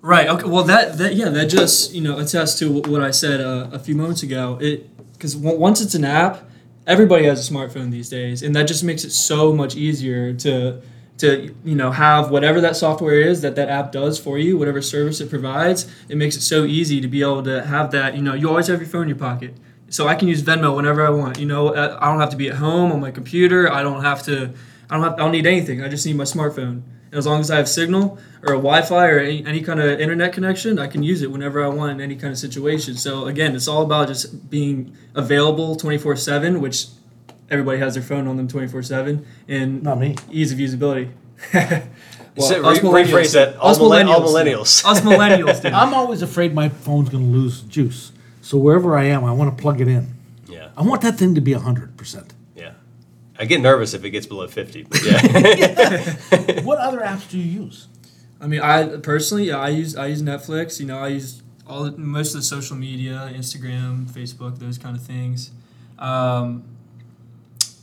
Right. 0.00 0.28
Okay. 0.28 0.46
Well, 0.48 0.62
that 0.64 0.96
that 0.98 1.16
yeah, 1.16 1.28
that 1.28 1.46
just 1.46 1.92
you 1.92 2.00
know 2.00 2.18
attests 2.18 2.58
to 2.60 2.66
wh- 2.80 2.88
what 2.88 3.02
I 3.02 3.10
said 3.10 3.40
uh, 3.40 3.68
a 3.72 3.78
few 3.80 3.96
moments 3.96 4.22
ago. 4.22 4.56
It 4.60 4.88
because 5.12 5.36
once 5.36 5.80
it's 5.80 5.94
an 5.96 6.04
app, 6.04 6.48
everybody 6.86 7.24
has 7.24 7.46
a 7.46 7.52
smartphone 7.52 7.90
these 7.90 8.08
days, 8.08 8.42
and 8.44 8.54
that 8.54 8.68
just 8.68 8.84
makes 8.84 9.02
it 9.04 9.10
so 9.10 9.52
much 9.52 9.74
easier 9.74 10.32
to 10.34 10.80
to 11.18 11.52
you 11.64 11.74
know 11.74 11.90
have 11.90 12.30
whatever 12.30 12.60
that 12.60 12.76
software 12.76 13.20
is 13.20 13.40
that 13.40 13.56
that 13.56 13.68
app 13.68 13.90
does 13.90 14.18
for 14.20 14.38
you, 14.38 14.56
whatever 14.56 14.80
service 14.80 15.20
it 15.20 15.28
provides. 15.28 15.92
It 16.08 16.16
makes 16.16 16.36
it 16.36 16.42
so 16.42 16.64
easy 16.64 17.00
to 17.00 17.08
be 17.08 17.20
able 17.22 17.42
to 17.42 17.64
have 17.66 17.90
that. 17.90 18.14
You 18.14 18.22
know, 18.22 18.34
you 18.34 18.48
always 18.48 18.68
have 18.68 18.80
your 18.80 18.88
phone 18.88 19.02
in 19.02 19.08
your 19.08 19.18
pocket. 19.18 19.54
So 19.90 20.06
I 20.06 20.14
can 20.14 20.28
use 20.28 20.42
Venmo 20.42 20.74
whenever 20.76 21.06
I 21.06 21.10
want. 21.10 21.38
You 21.38 21.46
know, 21.46 21.68
uh, 21.74 21.98
I 22.00 22.10
don't 22.10 22.20
have 22.20 22.30
to 22.30 22.36
be 22.36 22.48
at 22.48 22.56
home 22.56 22.92
on 22.92 23.00
my 23.00 23.10
computer. 23.10 23.72
I 23.72 23.82
don't 23.82 24.02
have 24.02 24.22
to. 24.24 24.52
I 24.90 24.94
don't 24.94 25.02
have. 25.04 25.14
I 25.14 25.16
don't 25.18 25.32
need 25.32 25.46
anything. 25.46 25.82
I 25.82 25.88
just 25.88 26.04
need 26.06 26.16
my 26.16 26.24
smartphone. 26.24 26.82
And 27.10 27.16
as 27.16 27.26
long 27.26 27.40
as 27.40 27.50
I 27.50 27.56
have 27.56 27.68
signal 27.70 28.18
or 28.42 28.52
a 28.52 28.56
Wi-Fi 28.58 29.06
or 29.08 29.18
any, 29.18 29.44
any 29.46 29.62
kind 29.62 29.80
of 29.80 29.98
internet 29.98 30.34
connection, 30.34 30.78
I 30.78 30.88
can 30.88 31.02
use 31.02 31.22
it 31.22 31.30
whenever 31.30 31.64
I 31.64 31.68
want 31.68 31.92
in 31.92 32.00
any 32.02 32.16
kind 32.16 32.32
of 32.32 32.38
situation. 32.38 32.96
So 32.96 33.26
again, 33.26 33.56
it's 33.56 33.66
all 33.66 33.82
about 33.82 34.08
just 34.08 34.50
being 34.50 34.94
available 35.14 35.74
24/7, 35.76 36.60
which 36.60 36.88
everybody 37.50 37.78
has 37.78 37.94
their 37.94 38.02
phone 38.02 38.28
on 38.28 38.36
them 38.36 38.46
24/7, 38.46 39.24
and 39.48 39.82
Not 39.82 39.98
me. 39.98 40.16
ease 40.30 40.52
of 40.52 40.58
usability. 40.58 41.08
Say- 41.52 42.60
us 42.60 42.82
re- 42.82 42.90
rephrase 42.90 43.06
millennials- 43.06 43.32
that. 43.32 43.56
All 43.56 43.70
us 43.70 43.78
millen- 43.78 44.08
all 44.08 44.20
millennials. 44.20 44.84
millennials. 44.84 44.84
Us 44.84 45.00
millennials. 45.00 45.72
I'm 45.72 45.94
always 45.94 46.20
afraid 46.22 46.54
my 46.54 46.68
phone's 46.68 47.08
going 47.08 47.24
to 47.24 47.30
lose 47.38 47.62
juice. 47.62 48.12
So 48.48 48.56
wherever 48.56 48.96
I 48.96 49.04
am, 49.04 49.26
I 49.26 49.32
want 49.32 49.54
to 49.54 49.60
plug 49.60 49.78
it 49.78 49.88
in. 49.88 50.14
yeah, 50.48 50.70
I 50.74 50.80
want 50.80 51.02
that 51.02 51.18
thing 51.18 51.34
to 51.34 51.40
be 51.42 51.52
100%. 51.52 52.30
yeah. 52.56 52.72
I 53.38 53.44
get 53.44 53.60
nervous 53.60 53.92
if 53.92 54.02
it 54.04 54.10
gets 54.10 54.26
below 54.26 54.48
fifty. 54.48 54.84
But 54.84 55.04
yeah, 55.04 56.62
what 56.62 56.78
other 56.78 57.00
apps 57.00 57.28
do 57.28 57.36
you 57.38 57.64
use? 57.64 57.88
I 58.40 58.46
mean, 58.46 58.60
I 58.60 58.96
personally, 58.96 59.48
yeah, 59.48 59.58
I 59.58 59.68
use 59.68 59.94
I 59.96 60.06
use 60.06 60.22
Netflix. 60.22 60.80
You 60.80 60.86
know, 60.86 60.98
I 60.98 61.08
use 61.08 61.42
all 61.66 61.84
the, 61.84 61.92
most 61.98 62.34
of 62.34 62.40
the 62.40 62.42
social 62.42 62.74
media, 62.74 63.30
Instagram, 63.32 64.06
Facebook, 64.10 64.58
those 64.58 64.78
kind 64.78 64.96
of 64.96 65.02
things. 65.02 65.50
Um, 65.98 66.64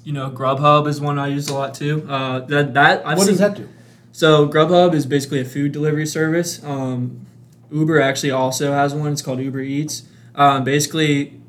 you 0.04 0.14
know, 0.14 0.32
Grubhub 0.32 0.88
is 0.88 1.00
one 1.00 1.20
I 1.20 1.28
use 1.28 1.48
a 1.48 1.54
lot 1.54 1.76
too. 1.76 2.08
Uh, 2.10 2.40
that 2.40 2.74
that 2.74 3.06
I've 3.06 3.20
what 3.20 3.26
seen, 3.26 3.34
does 3.34 3.40
that 3.40 3.56
do? 3.56 3.70
So 4.12 4.50
Grubhub 4.50 4.96
is 4.96 5.06
basically 5.06 5.42
a 5.42 5.46
food 5.46 5.72
delivery 5.72 6.08
service. 6.08 6.62
Um, 6.64 7.28
Uber 7.72 8.02
actually 8.02 8.32
also 8.32 8.74
has 8.74 8.96
one. 8.96 9.12
It's 9.14 9.22
called 9.22 9.40
Uber 9.40 9.62
Eats. 9.62 10.04
Um, 10.36 10.63
basically, 10.63 11.39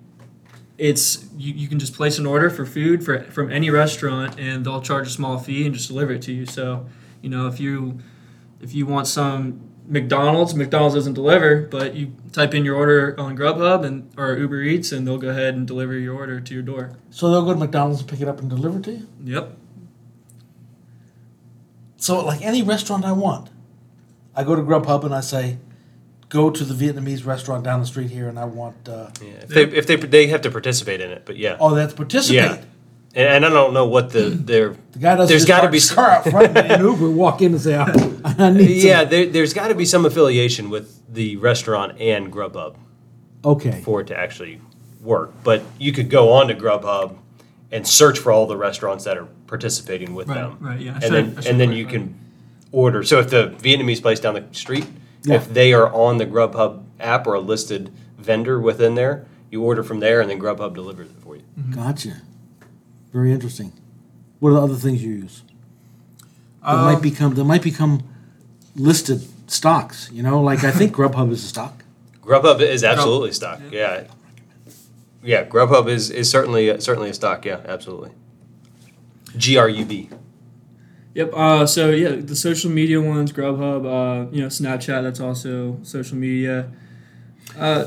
it's 0.79 1.27
you, 1.37 1.53
you 1.55 1.69
can 1.69 1.79
just 1.79 1.95
place 1.95 2.19
an 2.19 2.27
order 2.27 2.51
for 2.51 2.65
food 2.65 3.05
for, 3.05 3.23
from 3.25 3.51
any 3.51 3.71
restaurant, 3.71 4.39
and 4.39 4.65
they'll 4.65 4.81
charge 4.81 5.09
a 5.09 5.11
small 5.11 5.39
fee 5.39 5.67
and 5.67 5.75
just 5.75 5.89
deliver 5.89 6.13
it 6.13 6.23
to 6.23 6.33
you. 6.33 6.47
So, 6.47 6.87
you 7.23 7.29
know, 7.29 7.47
if 7.47 7.61
you 7.61 7.99
if 8.61 8.75
you 8.75 8.87
want 8.87 9.07
some 9.07 9.61
McDonald's, 9.89 10.55
McDonald's 10.55 10.95
doesn't 10.95 11.15
deliver, 11.15 11.63
but 11.63 11.95
you 11.95 12.15
type 12.33 12.55
in 12.55 12.65
your 12.65 12.77
order 12.77 13.19
on 13.19 13.37
Grubhub 13.37 13.85
and 13.85 14.11
or 14.17 14.37
Uber 14.37 14.63
Eats, 14.63 14.93
and 14.93 15.07
they'll 15.07 15.19
go 15.19 15.29
ahead 15.29 15.55
and 15.55 15.67
deliver 15.67 15.95
your 15.99 16.15
order 16.15 16.41
to 16.41 16.55
your 16.55 16.63
door. 16.63 16.97
So 17.11 17.31
they'll 17.31 17.45
go 17.45 17.53
to 17.53 17.59
McDonald's 17.59 18.01
and 18.01 18.09
pick 18.09 18.21
it 18.21 18.29
up 18.29 18.41
and 18.41 18.51
deliver 18.51 18.79
it 18.79 18.85
to 18.85 18.93
you? 18.93 19.09
Yep. 19.25 19.57
So, 21.97 22.25
like 22.25 22.43
any 22.43 22.63
restaurant 22.63 23.05
I 23.05 23.13
want, 23.13 23.51
I 24.35 24.45
go 24.45 24.55
to 24.55 24.63
Grubhub 24.63 25.05
and 25.05 25.15
I 25.15 25.21
say, 25.21 25.59
go 26.29 26.51
to 26.51 26.65
the 26.65 26.75
Vietnamese 26.75 27.25
restaurant 27.25 27.65
down 27.65 27.81
the 27.81 27.87
street 27.87 28.11
here 28.11 28.29
and 28.29 28.39
I 28.39 28.45
want, 28.45 28.89
uh, 28.89 29.11
yeah. 29.23 29.29
If 29.43 29.49
they 29.49 29.63
if 29.65 29.87
they 29.87 29.97
they 29.97 30.27
have 30.29 30.43
to 30.43 30.51
participate 30.51 31.01
in 31.01 31.11
it, 31.11 31.23
but 31.25 31.37
yeah, 31.37 31.57
oh, 31.61 31.75
that's 31.75 31.93
participate. 31.95 32.37
Yeah. 32.43 32.55
and, 33.15 33.45
and 33.45 33.47
I 33.47 33.51
don't 33.51 33.73
know 33.75 33.87
what 33.87 34.11
the 34.11 34.31
their 34.31 34.71
The 34.93 34.99
guy 34.99 35.15
doesn't 35.17 35.29
There's 35.29 35.43
just 35.45 35.49
gotta 35.49 35.69
be 35.69 35.77
his 35.77 35.89
some- 35.89 35.97
car 35.97 36.11
out 36.11 36.25
front 36.29 36.57
and 36.57 36.83
Uber 36.83 37.11
walk 37.11 37.43
in 37.43 37.53
and 37.53 37.61
say, 37.61 37.77
I, 37.77 37.85
I 38.25 38.51
need 38.51 38.81
some. 38.81 38.89
yeah. 38.89 39.05
There, 39.05 39.27
there's 39.27 39.53
got 39.55 39.69
to 39.69 39.75
be 39.75 39.85
some 39.85 40.05
affiliation 40.05 40.69
with 40.71 41.01
the 41.13 41.37
restaurant 41.37 42.01
and 42.01 42.33
Grubhub 42.33 42.77
Okay. 43.45 43.81
for 43.83 44.01
it 44.01 44.09
to 44.09 44.19
actually 44.19 44.61
work. 45.01 45.33
But 45.45 45.63
you 45.79 45.93
could 45.93 46.11
go 46.11 46.33
on 46.33 46.49
to 46.49 46.55
Grubhub 46.55 47.17
and 47.71 47.87
search 47.87 48.19
for 48.19 48.33
all 48.33 48.47
the 48.47 48.57
restaurants 48.57 49.05
that 49.05 49.17
are 49.17 49.27
participating 49.47 50.15
with 50.15 50.27
Right, 50.29 50.35
them. 50.39 50.59
right, 50.61 50.81
yeah, 50.81 50.91
I 50.91 50.95
And 50.95 51.03
should- 51.05 51.13
then 51.13 51.45
I 51.45 51.49
and 51.51 51.61
then 51.61 51.73
you 51.73 51.85
that. 51.85 51.93
can 51.93 52.19
order. 52.73 53.05
So 53.05 53.21
if 53.21 53.31
the 53.31 53.55
Vietnamese 53.61 54.03
place 54.03 54.19
down 54.19 54.35
the 54.35 54.45
street, 54.53 54.87
Yeah. 55.27 55.37
if 55.37 55.53
they 55.53 55.73
are 55.73 55.93
on 55.93 56.19
the 56.19 56.27
Grubhub 56.27 56.85
app 57.01 57.27
or 57.27 57.35
a 57.35 57.41
listed 57.41 57.91
vendor 58.19 58.61
within 58.61 58.95
there, 58.95 59.27
you 59.51 59.63
order 59.63 59.83
from 59.83 60.01
there, 60.01 60.21
and 60.21 60.31
then 60.31 60.39
Grubhub 60.41 60.75
delivers 60.75 61.09
it 61.11 61.17
for 61.23 61.37
you. 61.37 61.43
Gotcha. 61.75 62.23
Very 63.13 63.33
interesting. 63.33 63.73
What 64.41 64.51
are 64.51 64.55
the 64.55 64.63
other 64.63 64.75
things 64.75 65.03
you 65.03 65.13
use? 65.13 65.43
That 66.63 66.75
Um, 66.75 66.85
might 66.85 67.03
become 67.03 67.35
that 67.35 67.45
might 67.45 67.63
become 67.63 68.03
listed 68.75 69.23
stocks. 69.47 70.11
You 70.13 70.23
know, 70.23 70.41
like 70.43 70.65
I 70.65 70.71
think 70.71 70.95
Grubhub 70.97 71.31
is 71.31 71.45
a 71.45 71.49
stock. 71.49 71.85
Grubhub 72.23 72.61
is 72.61 72.83
absolutely 72.85 73.33
stock. 73.33 73.61
Yeah. 73.71 74.05
yeah, 75.23 75.45
Grubhub 75.45 75.89
is 75.89 76.11
is 76.11 76.29
certainly 76.29 76.81
certainly 76.81 77.11
a 77.11 77.15
stock. 77.15 77.45
Yeah, 77.45 77.61
absolutely. 77.67 78.11
G 79.37 79.57
R 79.57 79.69
U 79.69 79.85
B. 79.85 80.11
Yep. 81.17 81.33
Uh, 81.33 81.65
so 81.65 81.89
yeah, 81.93 82.11
the 82.17 82.37
social 82.37 82.71
media 82.71 83.01
ones, 83.01 83.33
Grubhub, 83.33 83.87
uh, 83.87 84.31
you 84.31 84.43
know, 84.43 84.49
Snapchat. 84.49 85.03
That's 85.03 85.19
also 85.19 85.79
social 85.83 86.19
media. 86.19 86.71
Uh, 87.59 87.87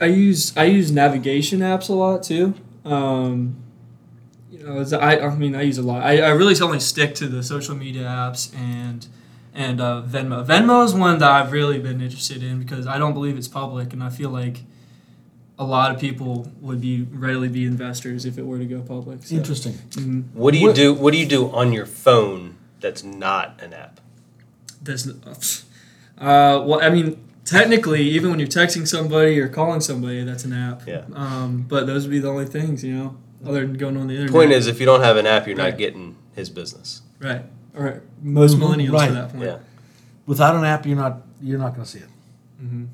I 0.00 0.06
use 0.06 0.56
I 0.56 0.64
use 0.64 0.90
navigation 0.90 1.60
apps 1.60 1.90
a 1.90 1.92
lot 1.92 2.24
too. 2.24 2.54
Um, 2.84 3.54
you 4.50 4.64
know, 4.64 4.84
I 4.98 5.20
I 5.20 5.34
mean 5.36 5.54
I 5.54 5.62
use 5.62 5.78
a 5.78 5.82
lot. 5.82 6.02
I, 6.02 6.22
I 6.22 6.30
really 6.30 6.60
only 6.60 6.80
stick 6.80 7.14
to 7.16 7.28
the 7.28 7.44
social 7.44 7.76
media 7.76 8.02
apps 8.02 8.52
and 8.56 9.06
and 9.54 9.80
uh, 9.80 10.02
Venmo. 10.04 10.44
Venmo 10.44 10.84
is 10.84 10.92
one 10.92 11.18
that 11.18 11.30
I've 11.30 11.52
really 11.52 11.78
been 11.78 12.00
interested 12.00 12.42
in 12.42 12.58
because 12.58 12.88
I 12.88 12.98
don't 12.98 13.14
believe 13.14 13.38
it's 13.38 13.46
public, 13.46 13.92
and 13.92 14.02
I 14.02 14.10
feel 14.10 14.30
like 14.30 14.62
a 15.58 15.64
lot 15.64 15.92
of 15.92 16.00
people 16.00 16.50
would 16.60 16.80
be 16.80 17.02
readily 17.02 17.48
be 17.48 17.64
investors 17.64 18.24
if 18.24 18.38
it 18.38 18.46
were 18.46 18.58
to 18.58 18.64
go 18.64 18.80
public. 18.80 19.24
So, 19.24 19.34
Interesting. 19.34 19.72
mhm. 19.90 20.24
What 20.32 20.52
do 20.52 20.58
you 20.60 20.72
do? 20.72 20.94
What 20.94 21.12
do 21.12 21.18
you 21.18 21.26
do 21.26 21.50
on 21.50 21.72
your 21.72 21.86
phone 21.86 22.56
that's 22.80 23.02
not 23.02 23.60
an 23.60 23.72
app? 23.72 24.00
There's, 24.80 25.08
uh, 25.08 25.12
well, 26.16 26.80
I 26.80 26.90
mean, 26.90 27.18
technically, 27.44 28.02
even 28.02 28.30
when 28.30 28.38
you're 28.38 28.48
texting 28.48 28.86
somebody 28.86 29.40
or 29.40 29.48
calling 29.48 29.80
somebody, 29.80 30.22
that's 30.22 30.44
an 30.44 30.52
app. 30.52 30.86
Yeah. 30.86 31.02
Um, 31.12 31.64
but 31.68 31.86
those 31.86 32.04
would 32.04 32.12
be 32.12 32.20
the 32.20 32.28
only 32.28 32.46
things, 32.46 32.84
you 32.84 32.94
know, 32.94 33.16
other 33.44 33.66
than 33.66 33.74
going 33.74 33.96
on 33.96 34.06
the 34.06 34.14
internet. 34.14 34.32
Point 34.32 34.52
is, 34.52 34.68
if 34.68 34.78
you 34.78 34.86
don't 34.86 35.02
have 35.02 35.16
an 35.16 35.26
app, 35.26 35.46
you're 35.48 35.56
not 35.56 35.76
getting 35.76 36.16
his 36.34 36.50
business. 36.50 37.02
right, 37.18 37.42
or 37.74 38.02
most 38.22 38.56
millennials 38.56 38.92
right. 38.92 39.08
to 39.08 39.14
that 39.14 39.32
point. 39.32 39.44
Yeah. 39.44 39.58
Without 40.26 40.54
an 40.54 40.64
app, 40.64 40.86
you're 40.86 40.96
not 40.96 41.22
you're 41.40 41.58
not 41.58 41.74
going 41.74 41.84
to 41.84 41.90
see 41.90 41.98
it. 42.00 42.08
Mm-hmm. 42.62 42.84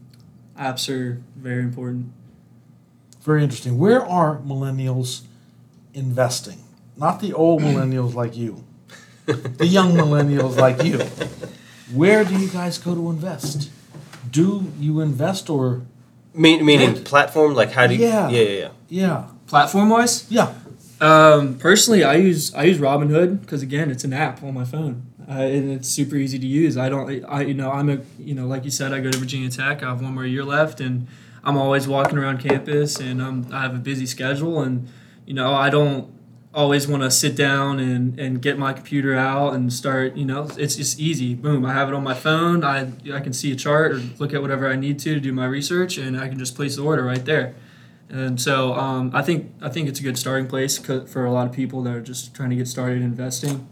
Apps 0.59 0.89
are 0.89 1.23
very 1.37 1.63
important. 1.63 2.13
Very 3.25 3.43
interesting. 3.43 3.79
Where 3.79 4.05
are 4.05 4.39
millennials 4.39 5.23
investing? 5.95 6.59
Not 6.97 7.21
the 7.21 7.33
old 7.33 7.63
millennials 7.69 8.15
like 8.15 8.37
you, 8.37 8.65
the 9.27 9.67
young 9.67 9.93
millennials 9.93 10.57
like 10.57 10.83
you. 10.85 10.99
Where 11.93 12.25
do 12.25 12.39
you 12.39 12.49
guys 12.49 12.79
go 12.79 12.95
to 12.95 13.11
invest? 13.11 13.71
Do 14.31 14.71
you 14.79 15.01
invest 15.01 15.49
or 15.51 15.83
Mean, 16.37 16.65
meaning 16.65 16.97
Yeah. 16.97 17.03
platform? 17.05 17.55
Like 17.55 17.73
how 17.73 17.87
do 17.87 17.95
you? 17.95 18.03
Yeah. 18.07 18.29
Yeah, 18.29 18.41
yeah, 18.43 18.59
yeah. 18.59 18.69
yeah 18.89 19.25
Platform 19.47 19.89
wise, 19.89 20.27
yeah? 20.31 20.53
um, 21.01 21.57
personally, 21.59 22.03
I 22.05 22.15
use 22.17 22.53
I 22.55 22.65
use 22.65 22.79
Robinhood 22.79 23.41
because 23.41 23.63
again, 23.63 23.91
it's 23.91 24.05
an 24.05 24.13
app 24.13 24.43
on 24.43 24.55
my 24.55 24.65
phone. 24.65 25.03
Uh, 25.29 25.33
and 25.57 25.71
it's 25.71 25.89
super 25.89 26.17
easy 26.17 26.39
to 26.39 26.47
use. 26.47 26.77
I 26.77 26.91
don't, 26.91 27.25
I 27.25 27.41
you 27.43 27.55
know, 27.55 27.71
I'm 27.71 27.89
a, 27.89 27.99
you 28.19 28.35
know, 28.35 28.47
like 28.47 28.65
you 28.67 28.71
said, 28.71 28.93
I 28.93 29.01
go 29.01 29.11
to 29.11 29.17
Virginia 29.17 29.49
Tech. 29.49 29.83
I 29.83 29.89
have 29.89 30.03
one 30.03 30.13
more 30.15 30.27
year 30.27 30.45
left, 30.45 30.81
and 30.81 31.07
I'm 31.45 31.57
always 31.57 31.87
walking 31.87 32.19
around 32.19 32.39
campus, 32.39 32.99
and 32.99 33.21
um, 33.21 33.47
I 33.53 33.63
have 33.63 33.75
a 33.75 33.79
busy 33.79 34.07
schedule, 34.07 34.61
and 34.63 34.89
you 35.27 35.35
know, 35.35 35.53
I 35.55 35.71
don't 35.71 36.13
always 36.55 36.87
want 36.87 37.03
to 37.03 37.11
sit 37.11 37.35
down 37.37 37.81
and, 37.81 38.19
and 38.19 38.41
get 38.41 38.57
my 38.59 38.73
computer 38.73 39.15
out 39.15 39.55
and 39.55 39.73
start. 39.73 40.17
You 40.17 40.25
know, 40.25 40.49
it's 40.57 40.77
just 40.77 40.99
easy. 41.01 41.35
Boom, 41.35 41.65
I 41.67 41.73
have 41.73 41.89
it 41.89 41.95
on 41.95 42.03
my 42.05 42.15
phone. 42.15 42.65
I 42.65 42.93
I 43.13 43.21
can 43.21 43.33
see 43.33 43.53
a 43.53 43.57
chart 43.57 43.93
or 43.93 43.97
look 44.19 44.33
at 44.33 44.41
whatever 44.41 44.69
I 44.71 44.77
need 44.77 44.99
to 45.01 45.15
to 45.15 45.21
do 45.21 45.33
my 45.33 45.47
research, 45.47 45.99
and 45.99 46.19
I 46.19 46.29
can 46.29 46.39
just 46.39 46.55
place 46.57 46.77
the 46.77 46.83
order 46.83 47.05
right 47.05 47.25
there. 47.25 47.55
And 48.09 48.41
so 48.41 48.75
um, 48.75 49.11
I 49.15 49.23
think 49.23 49.53
I 49.61 49.69
think 49.69 49.89
it's 49.89 50.01
a 50.01 50.03
good 50.03 50.19
starting 50.19 50.47
place 50.47 50.79
for 50.79 51.25
a 51.25 51.33
lot 51.33 51.47
of 51.47 51.53
people 51.53 51.83
that 51.83 51.95
are 51.95 52.03
just 52.03 52.35
trying 52.35 52.51
to 52.51 52.57
get 52.57 52.69
started 52.69 53.03
investing. 53.03 53.67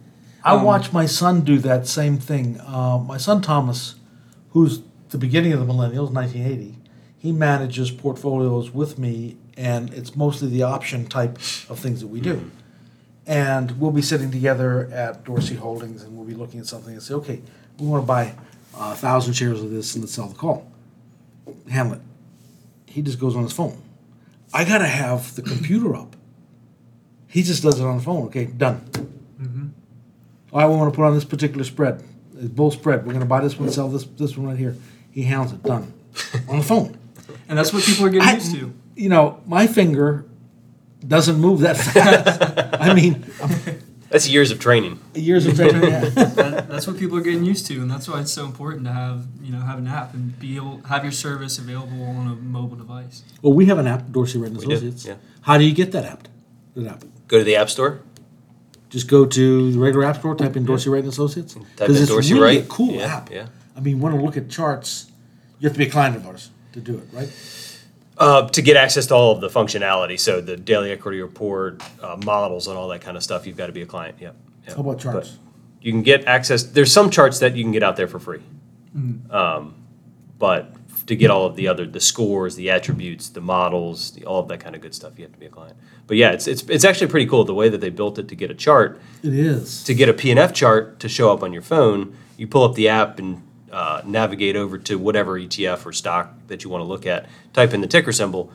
I 0.45 0.57
Um, 0.57 0.65
watch 0.65 0.93
my 0.93 1.07
son 1.07 1.43
do 1.43 1.59
that 1.59 1.87
same 1.87 2.19
thing. 2.19 2.61
Uh, 2.67 2.99
my 2.99 3.17
son 3.19 3.41
Thomas, 3.43 3.95
who's 4.51 4.83
the 5.11 5.19
beginning 5.19 5.53
of 5.53 5.61
the 5.61 5.67
millennials, 5.73 6.11
1980, 6.11 6.79
he 7.23 7.31
manages 7.31 7.93
portfolios 7.93 8.73
with 8.73 8.99
me, 8.99 9.37
and 9.57 9.95
it's 9.95 10.17
mostly 10.17 10.49
the 10.49 10.65
option 10.65 11.07
type 11.07 11.37
of 11.71 11.79
things 11.79 12.01
that 12.01 12.09
we 12.09 12.21
do. 12.21 12.35
Hmm. 12.35 12.49
And 13.25 13.81
we'll 13.81 13.93
be 13.93 14.03
sitting 14.03 14.33
together 14.33 14.91
at 14.93 15.23
Dorsey 15.23 15.55
Holdings, 15.55 16.03
and 16.03 16.17
we'll 16.17 16.27
be 16.27 16.35
looking 16.35 16.59
at 16.59 16.67
something 16.67 16.93
and 16.93 17.01
say, 17.01 17.15
okay, 17.15 17.41
we 17.79 17.87
want 17.87 18.03
to 18.03 18.07
buy 18.09 18.35
a 18.77 18.97
thousand 18.97 19.35
shares 19.35 19.63
of 19.63 19.71
this, 19.71 19.95
and 19.95 20.03
let's 20.03 20.13
sell 20.13 20.27
the 20.27 20.35
call. 20.35 20.69
Hamlet, 21.71 22.01
he 22.87 23.03
just 23.03 23.21
goes 23.21 23.37
on 23.37 23.45
his 23.45 23.53
phone. 23.53 23.81
I 24.53 24.65
gotta 24.65 24.89
have 24.89 25.37
the 25.37 25.43
computer 25.43 25.95
up. 25.95 26.17
He 27.29 27.45
just 27.45 27.63
does 27.63 27.79
it 27.79 27.85
on 27.85 27.99
the 27.99 28.03
phone. 28.03 28.27
Okay, 28.27 28.47
done. 28.47 28.81
Mm-hmm. 29.41 29.67
Oh, 30.53 30.59
I 30.59 30.65
want 30.65 30.93
to 30.93 30.97
put 30.97 31.07
on 31.07 31.15
this 31.15 31.25
particular 31.25 31.63
spread. 31.63 32.03
It's 32.37 32.49
bull 32.49 32.73
spread. 32.73 33.07
We're 33.07 33.13
going 33.13 33.21
to 33.21 33.27
buy 33.27 33.43
this 33.43 33.57
one, 33.57 33.71
sell 33.71 33.89
this 33.89 34.05
this 34.05 34.37
one 34.37 34.49
right 34.49 34.59
here. 34.59 34.77
He 35.13 35.23
hounds 35.23 35.53
it. 35.53 35.63
Done. 35.63 35.95
on 36.49 36.59
the 36.59 36.65
phone. 36.65 36.99
And 37.49 37.59
that's 37.59 37.73
what 37.73 37.83
people 37.85 38.07
are 38.07 38.11
getting 38.11 38.29
I- 38.29 38.35
used 38.35 38.55
to. 38.55 38.73
You 38.95 39.09
know, 39.09 39.41
my 39.47 39.67
finger 39.67 40.27
doesn't 41.07 41.39
move 41.41 41.61
that 41.61 41.77
fast. 41.95 42.79
I 42.81 42.93
mean, 42.95 43.25
That's 44.11 44.29
years 44.29 44.51
of 44.51 44.59
training. 44.61 45.01
years 45.15 45.47
of 45.47 45.57
training. 45.57 45.83
yeah. 45.83 46.01
that, 46.11 46.69
that's 46.69 46.87
what 46.87 46.99
people 46.99 47.17
are 47.17 47.23
getting 47.23 47.45
used 47.45 47.67
to, 47.69 47.81
and 47.81 47.91
that's 47.91 48.07
why 48.07 48.21
it's 48.21 48.33
so 48.33 48.45
important 48.45 48.85
to 48.85 48.93
have 48.93 49.27
you 49.43 49.51
know 49.51 49.61
have 49.61 49.79
an 49.79 49.87
app 49.87 50.13
and 50.13 50.39
be 50.39 50.57
able 50.57 50.83
have 50.83 51.03
your 51.03 51.13
service 51.13 51.59
available 51.59 52.03
on 52.05 52.27
a 52.29 52.35
mobile 52.35 52.77
device. 52.77 53.23
Well, 53.41 53.55
we 53.55 53.65
have 53.67 53.79
an 53.79 53.87
app, 53.87 54.11
Dorsey 54.11 54.39
Wright 54.39 54.51
and 54.51 54.59
We 54.61 54.67
do, 54.67 54.73
Associates. 54.73 55.07
yeah. 55.07 55.15
How 55.41 55.57
do 55.57 55.65
you 55.65 55.75
get 55.75 55.93
that 55.93 56.05
app? 56.05 56.29
That 56.77 56.87
app. 56.87 57.05
Go 57.29 57.39
to 57.39 57.45
the 57.45 57.57
app 57.57 57.71
store. 57.71 58.03
Just 58.91 59.09
go 59.09 59.25
to 59.25 59.73
the 59.73 59.79
regular 59.79 60.05
app 60.05 60.19
store, 60.19 60.35
type 60.35 60.55
in 60.55 60.67
Dorsey 60.67 60.91
Wright 60.91 61.03
and 61.03 61.09
Associates. 61.11 61.55
Type 61.77 61.89
in 61.89 61.97
it's 61.97 62.07
Dorsey 62.09 62.35
really 62.35 62.57
Wright. 62.59 62.65
a 62.67 62.69
cool 62.69 62.93
yeah, 62.97 63.17
app. 63.17 63.31
Yeah. 63.31 63.47
I 63.75 63.81
mean, 63.81 64.01
want 64.01 64.15
to 64.15 64.21
look 64.21 64.37
at 64.37 64.51
charts, 64.51 65.11
you 65.59 65.67
have 65.67 65.73
to 65.73 65.79
be 65.79 65.87
a 65.87 65.91
client 65.91 66.15
of 66.17 66.27
ours 66.27 66.51
to 66.73 66.81
do 66.81 66.99
it, 66.99 67.05
right? 67.13 67.29
Uh, 68.19 68.49
to 68.51 68.63
get 68.63 68.77
access 68.77 69.07
to 69.07 69.15
all 69.15 69.33
of 69.33 69.41
the 69.41 69.49
functionality, 69.49 70.19
so 70.21 70.41
the 70.41 70.57
daily 70.57 70.91
equity 70.93 71.21
report, 71.21 71.83
uh, 72.03 72.17
models, 72.25 72.69
and 72.69 72.77
all 72.77 72.89
that 72.89 73.01
kind 73.01 73.17
of 73.17 73.23
stuff, 73.23 73.47
you've 73.47 73.57
got 73.57 73.67
to 73.67 73.73
be 73.73 73.83
a 73.83 73.87
client. 73.87 74.17
Yep. 74.21 74.37
yep. 74.67 74.77
How 74.77 74.83
about 74.83 75.01
charts? 75.01 75.31
But 75.31 75.85
you 75.85 75.93
can 75.93 76.03
get 76.03 76.25
access. 76.27 76.63
There's 76.63 76.93
some 76.93 77.11
charts 77.11 77.39
that 77.41 77.57
you 77.57 77.65
can 77.65 77.73
get 77.73 77.83
out 77.83 77.97
there 77.97 78.09
for 78.09 78.19
free, 78.19 78.41
Mm-hmm. 78.97 79.31
um, 79.35 79.75
but 80.39 80.75
to 81.07 81.17
get 81.17 81.31
all 81.31 81.47
of 81.47 81.57
the 81.57 81.67
other 81.67 81.87
the 81.87 81.99
scores, 82.01 82.55
the 82.57 82.71
attributes, 82.71 83.31
the 83.31 83.41
models, 83.41 84.13
the, 84.13 84.25
all 84.27 84.41
of 84.41 84.49
that 84.49 84.61
kind 84.61 84.75
of 84.77 84.83
good 84.83 84.95
stuff, 84.95 85.19
you 85.19 85.25
have 85.25 85.33
to 85.33 85.39
be 85.39 85.47
a 85.47 85.51
client. 85.51 85.77
But 86.07 86.17
yeah, 86.19 86.31
it's 86.33 86.47
it's 86.47 86.63
it's 86.65 86.85
actually 86.85 87.07
pretty 87.09 87.27
cool 87.27 87.45
the 87.45 87.55
way 87.55 87.69
that 87.71 87.81
they 87.81 87.89
built 87.91 88.19
it 88.19 88.29
to 88.29 88.37
get 88.37 88.51
a 88.51 88.55
chart 88.55 89.01
It 89.23 89.33
is. 89.35 89.83
to 89.85 89.95
get 89.95 90.09
a 90.11 90.13
PNF 90.15 90.53
chart 90.53 91.01
to 91.01 91.09
show 91.09 91.33
up 91.33 91.43
on 91.43 91.53
your 91.55 91.63
phone, 91.63 92.15
you 92.37 92.47
pull 92.47 92.63
up 92.65 92.75
the 92.75 92.89
app 92.89 93.19
and 93.19 93.43
uh, 93.73 94.03
navigate 94.05 94.55
over 94.55 94.79
to 94.79 94.97
whatever 94.99 95.39
ETF 95.39 95.87
or 95.87 95.93
stock 95.93 96.35
that 96.49 96.63
you 96.63 96.71
want 96.71 96.83
to 96.83 96.87
look 96.87 97.07
at, 97.07 97.29
type 97.53 97.73
in 97.73 97.81
the 97.81 97.87
ticker 97.87 98.13
symbol, 98.13 98.53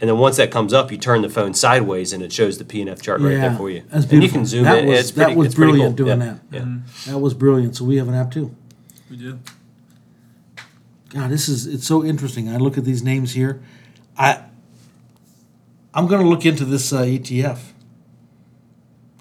and 0.00 0.08
then 0.08 0.16
once 0.16 0.38
that 0.38 0.50
comes 0.50 0.72
up, 0.72 0.90
you 0.90 0.96
turn 0.96 1.20
the 1.20 1.28
phone 1.28 1.52
sideways 1.52 2.14
and 2.14 2.22
it 2.22 2.32
shows 2.32 2.56
the 2.56 2.64
PNF 2.64 3.02
chart 3.02 3.20
right 3.20 3.34
there 3.34 3.54
for 3.54 3.68
you. 3.68 3.82
That's 3.90 4.10
and 4.10 4.22
you 4.22 4.30
can 4.30 4.46
zoom 4.46 4.64
that 4.64 4.78
in. 4.78 4.86
Was, 4.88 4.98
it's 5.00 5.10
pretty, 5.12 5.32
that 5.32 5.38
was 5.38 5.46
it's 5.46 5.54
brilliant 5.54 5.98
cool. 5.98 6.06
doing 6.06 6.20
yeah. 6.20 6.38
that. 6.50 6.58
Yeah. 6.58 6.76
That 7.06 7.18
was 7.18 7.34
brilliant. 7.34 7.76
So 7.76 7.84
we 7.84 7.96
have 7.96 8.08
an 8.08 8.14
app 8.14 8.30
too. 8.30 8.56
We 9.10 9.18
do. 9.18 9.38
God, 11.10 11.30
this 11.30 11.50
is 11.50 11.66
it's 11.66 11.86
so 11.86 12.02
interesting. 12.02 12.48
I 12.48 12.56
look 12.56 12.78
at 12.78 12.84
these 12.84 13.02
names 13.02 13.34
here. 13.34 13.62
I 14.16 14.42
I'm 15.92 16.06
going 16.06 16.22
to 16.22 16.28
look 16.28 16.46
into 16.46 16.64
this 16.64 16.94
uh, 16.94 17.02
ETF. 17.02 17.58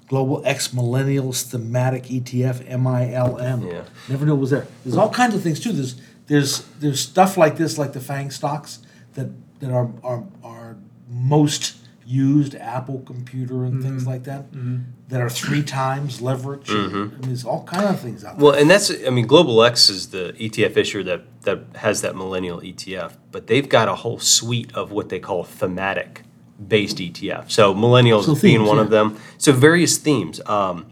Global 0.10 0.42
X 0.44 0.70
Millennials 0.70 1.44
Thematic 1.44 2.06
ETF 2.06 2.68
MILN. 2.68 3.72
Yeah. 3.72 3.84
Never 4.10 4.26
knew 4.26 4.34
it 4.34 4.40
was 4.40 4.50
there. 4.50 4.68
There's 4.84 4.98
all 4.98 5.12
kinds 5.12 5.36
of 5.36 5.44
things 5.44 5.60
too. 5.60 5.72
There's 5.72 6.02
there's 6.26 6.64
there's 6.80 7.00
stuff 7.00 7.38
like 7.38 7.58
this, 7.58 7.78
like 7.78 7.94
the 7.94 8.00
Fang 8.00 8.32
stocks 8.32 8.80
that 9.14 9.30
that 9.60 9.72
are 9.72 9.92
are, 10.04 10.24
are 10.44 10.78
most 11.08 11.78
used 12.10 12.56
Apple 12.56 13.04
computer 13.06 13.66
and 13.66 13.76
mm-hmm. 13.76 13.84
things 13.84 14.08
like 14.08 14.24
that 14.24 14.52
mm-hmm. 14.52 14.78
that 15.10 15.22
are 15.22 15.30
three 15.30 15.62
times 15.62 16.22
leverage. 16.22 16.68
Mm-hmm. 16.68 16.96
I 16.96 17.00
mean, 17.02 17.22
there's 17.22 17.46
all 17.46 17.64
kind 17.66 17.86
of 17.86 18.00
things 18.00 18.26
out 18.26 18.40
there. 18.40 18.46
Well, 18.46 18.56
and 18.56 18.68
that's 18.68 18.92
I 19.06 19.12
mean, 19.12 19.28
Global 19.28 19.64
X 19.64 19.92
is 19.92 20.10
the 20.10 20.34
ETF 20.40 20.76
issuer 20.76 21.04
that 21.04 21.22
that 21.42 21.60
has 21.76 22.02
that 22.02 22.16
millennial 22.16 22.62
ETF, 22.62 23.14
but 23.32 23.46
they've 23.46 23.70
got 23.70 23.88
a 23.88 23.96
whole 23.96 24.18
suite 24.18 24.76
of 24.76 24.92
what 24.92 25.10
they 25.10 25.20
call 25.20 25.44
thematic 25.44 26.24
based 26.68 26.98
ETF. 26.98 27.50
So 27.52 27.74
millennials 27.74 28.24
So 28.26 28.34
being 28.34 28.58
themes, 28.58 28.68
one 28.68 28.78
yeah. 28.78 28.84
of 28.84 28.90
them. 28.90 29.18
So 29.38 29.52
various 29.52 29.98
themes. 29.98 30.42
Um, 30.46 30.86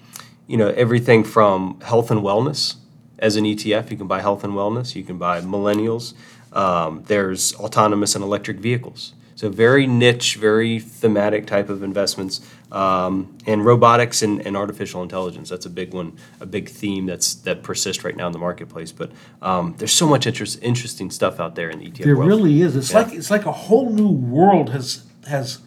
you 0.48 0.56
know, 0.58 0.70
everything 0.70 1.24
from 1.26 1.80
health 1.82 2.10
and 2.10 2.22
wellness 2.22 2.76
as 3.20 3.36
an 3.36 3.44
ETF. 3.44 3.92
You 3.92 3.98
can 3.98 4.08
buy 4.08 4.22
health 4.22 4.44
and 4.46 4.54
wellness. 4.54 4.96
You 4.96 5.04
can 5.04 5.18
buy 5.18 5.42
millennials. 5.42 6.14
Um, 6.54 7.04
there's 7.08 7.54
autonomous 7.56 8.16
and 8.16 8.24
electric 8.24 8.58
vehicles. 8.60 9.14
So 9.36 9.50
very 9.50 9.86
niche, 9.86 10.36
very 10.38 10.80
thematic 10.80 11.46
type 11.46 11.70
of 11.70 11.84
investments, 11.84 12.42
um, 12.72 13.38
and 13.46 13.64
robotics 13.64 14.24
and, 14.24 14.44
and 14.48 14.58
artificial 14.58 15.04
intelligence. 15.04 15.50
That's 15.50 15.66
a 15.68 15.70
big 15.70 15.94
one, 15.94 16.18
a 16.40 16.46
big 16.48 16.70
theme 16.70 17.06
that's 17.06 17.36
that 17.36 17.62
persists 17.62 18.04
right 18.04 18.16
now 18.16 18.26
in 18.26 18.34
the 18.34 18.40
marketplace. 18.40 18.92
But 18.92 19.12
um, 19.44 19.76
there's 19.78 19.92
so 19.94 20.08
much 20.08 20.26
interest, 20.26 20.58
interesting 20.64 21.12
stuff 21.12 21.40
out 21.40 21.54
there 21.56 21.70
in 21.70 21.78
the 21.80 21.86
ETF 21.92 22.04
There 22.04 22.16
world. 22.18 22.30
really 22.30 22.62
is. 22.64 22.76
It's 22.76 22.92
Yeah. 22.92 23.00
like 23.04 23.14
it's 23.14 23.30
like 23.30 23.46
a 23.46 23.52
whole 23.52 23.92
new 23.92 24.10
world 24.10 24.72
has 24.72 25.04
has 25.28 25.60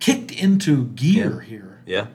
kicked 0.00 0.30
into 0.30 0.86
gear 0.88 1.40
here, 1.40 1.80
yeah, 1.86 2.06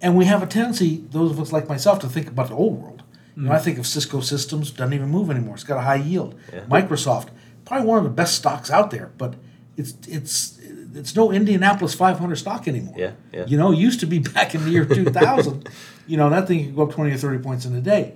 and 0.00 0.16
we 0.16 0.24
have 0.26 0.42
a 0.42 0.46
tendency, 0.46 1.04
those 1.10 1.30
of 1.30 1.40
us 1.40 1.52
like 1.52 1.68
myself, 1.68 1.98
to 2.00 2.08
think 2.08 2.28
about 2.28 2.48
the 2.48 2.54
old 2.54 2.82
world. 2.82 3.02
You 3.36 3.42
know, 3.42 3.52
I 3.52 3.56
mm. 3.56 3.62
think 3.62 3.78
of 3.78 3.86
Cisco 3.86 4.20
Systems 4.20 4.70
doesn't 4.70 4.94
even 4.94 5.10
move 5.10 5.30
anymore. 5.30 5.56
It's 5.56 5.64
got 5.64 5.76
a 5.76 5.82
high 5.82 5.96
yield. 5.96 6.34
Yeah. 6.50 6.60
Microsoft, 6.60 7.28
probably 7.66 7.86
one 7.86 7.98
of 7.98 8.04
the 8.04 8.10
best 8.10 8.34
stocks 8.34 8.70
out 8.70 8.90
there, 8.90 9.12
but 9.18 9.34
it's 9.76 9.94
it's 10.08 10.58
it's 10.94 11.14
no 11.14 11.30
Indianapolis 11.30 11.94
500 11.94 12.36
stock 12.36 12.66
anymore. 12.66 12.94
Yeah, 12.96 13.12
yeah. 13.32 13.44
You 13.46 13.58
know, 13.58 13.70
used 13.70 14.00
to 14.00 14.06
be 14.06 14.18
back 14.34 14.54
in 14.54 14.64
the 14.64 14.70
year 14.70 14.84
2000. 14.84 15.68
you 16.06 16.16
know, 16.16 16.30
that 16.30 16.48
thing 16.48 16.64
could 16.64 16.76
go 16.76 16.82
up 16.84 16.92
20 16.92 17.10
or 17.10 17.16
30 17.16 17.42
points 17.42 17.66
in 17.66 17.74
a 17.74 17.80
day. 17.80 18.14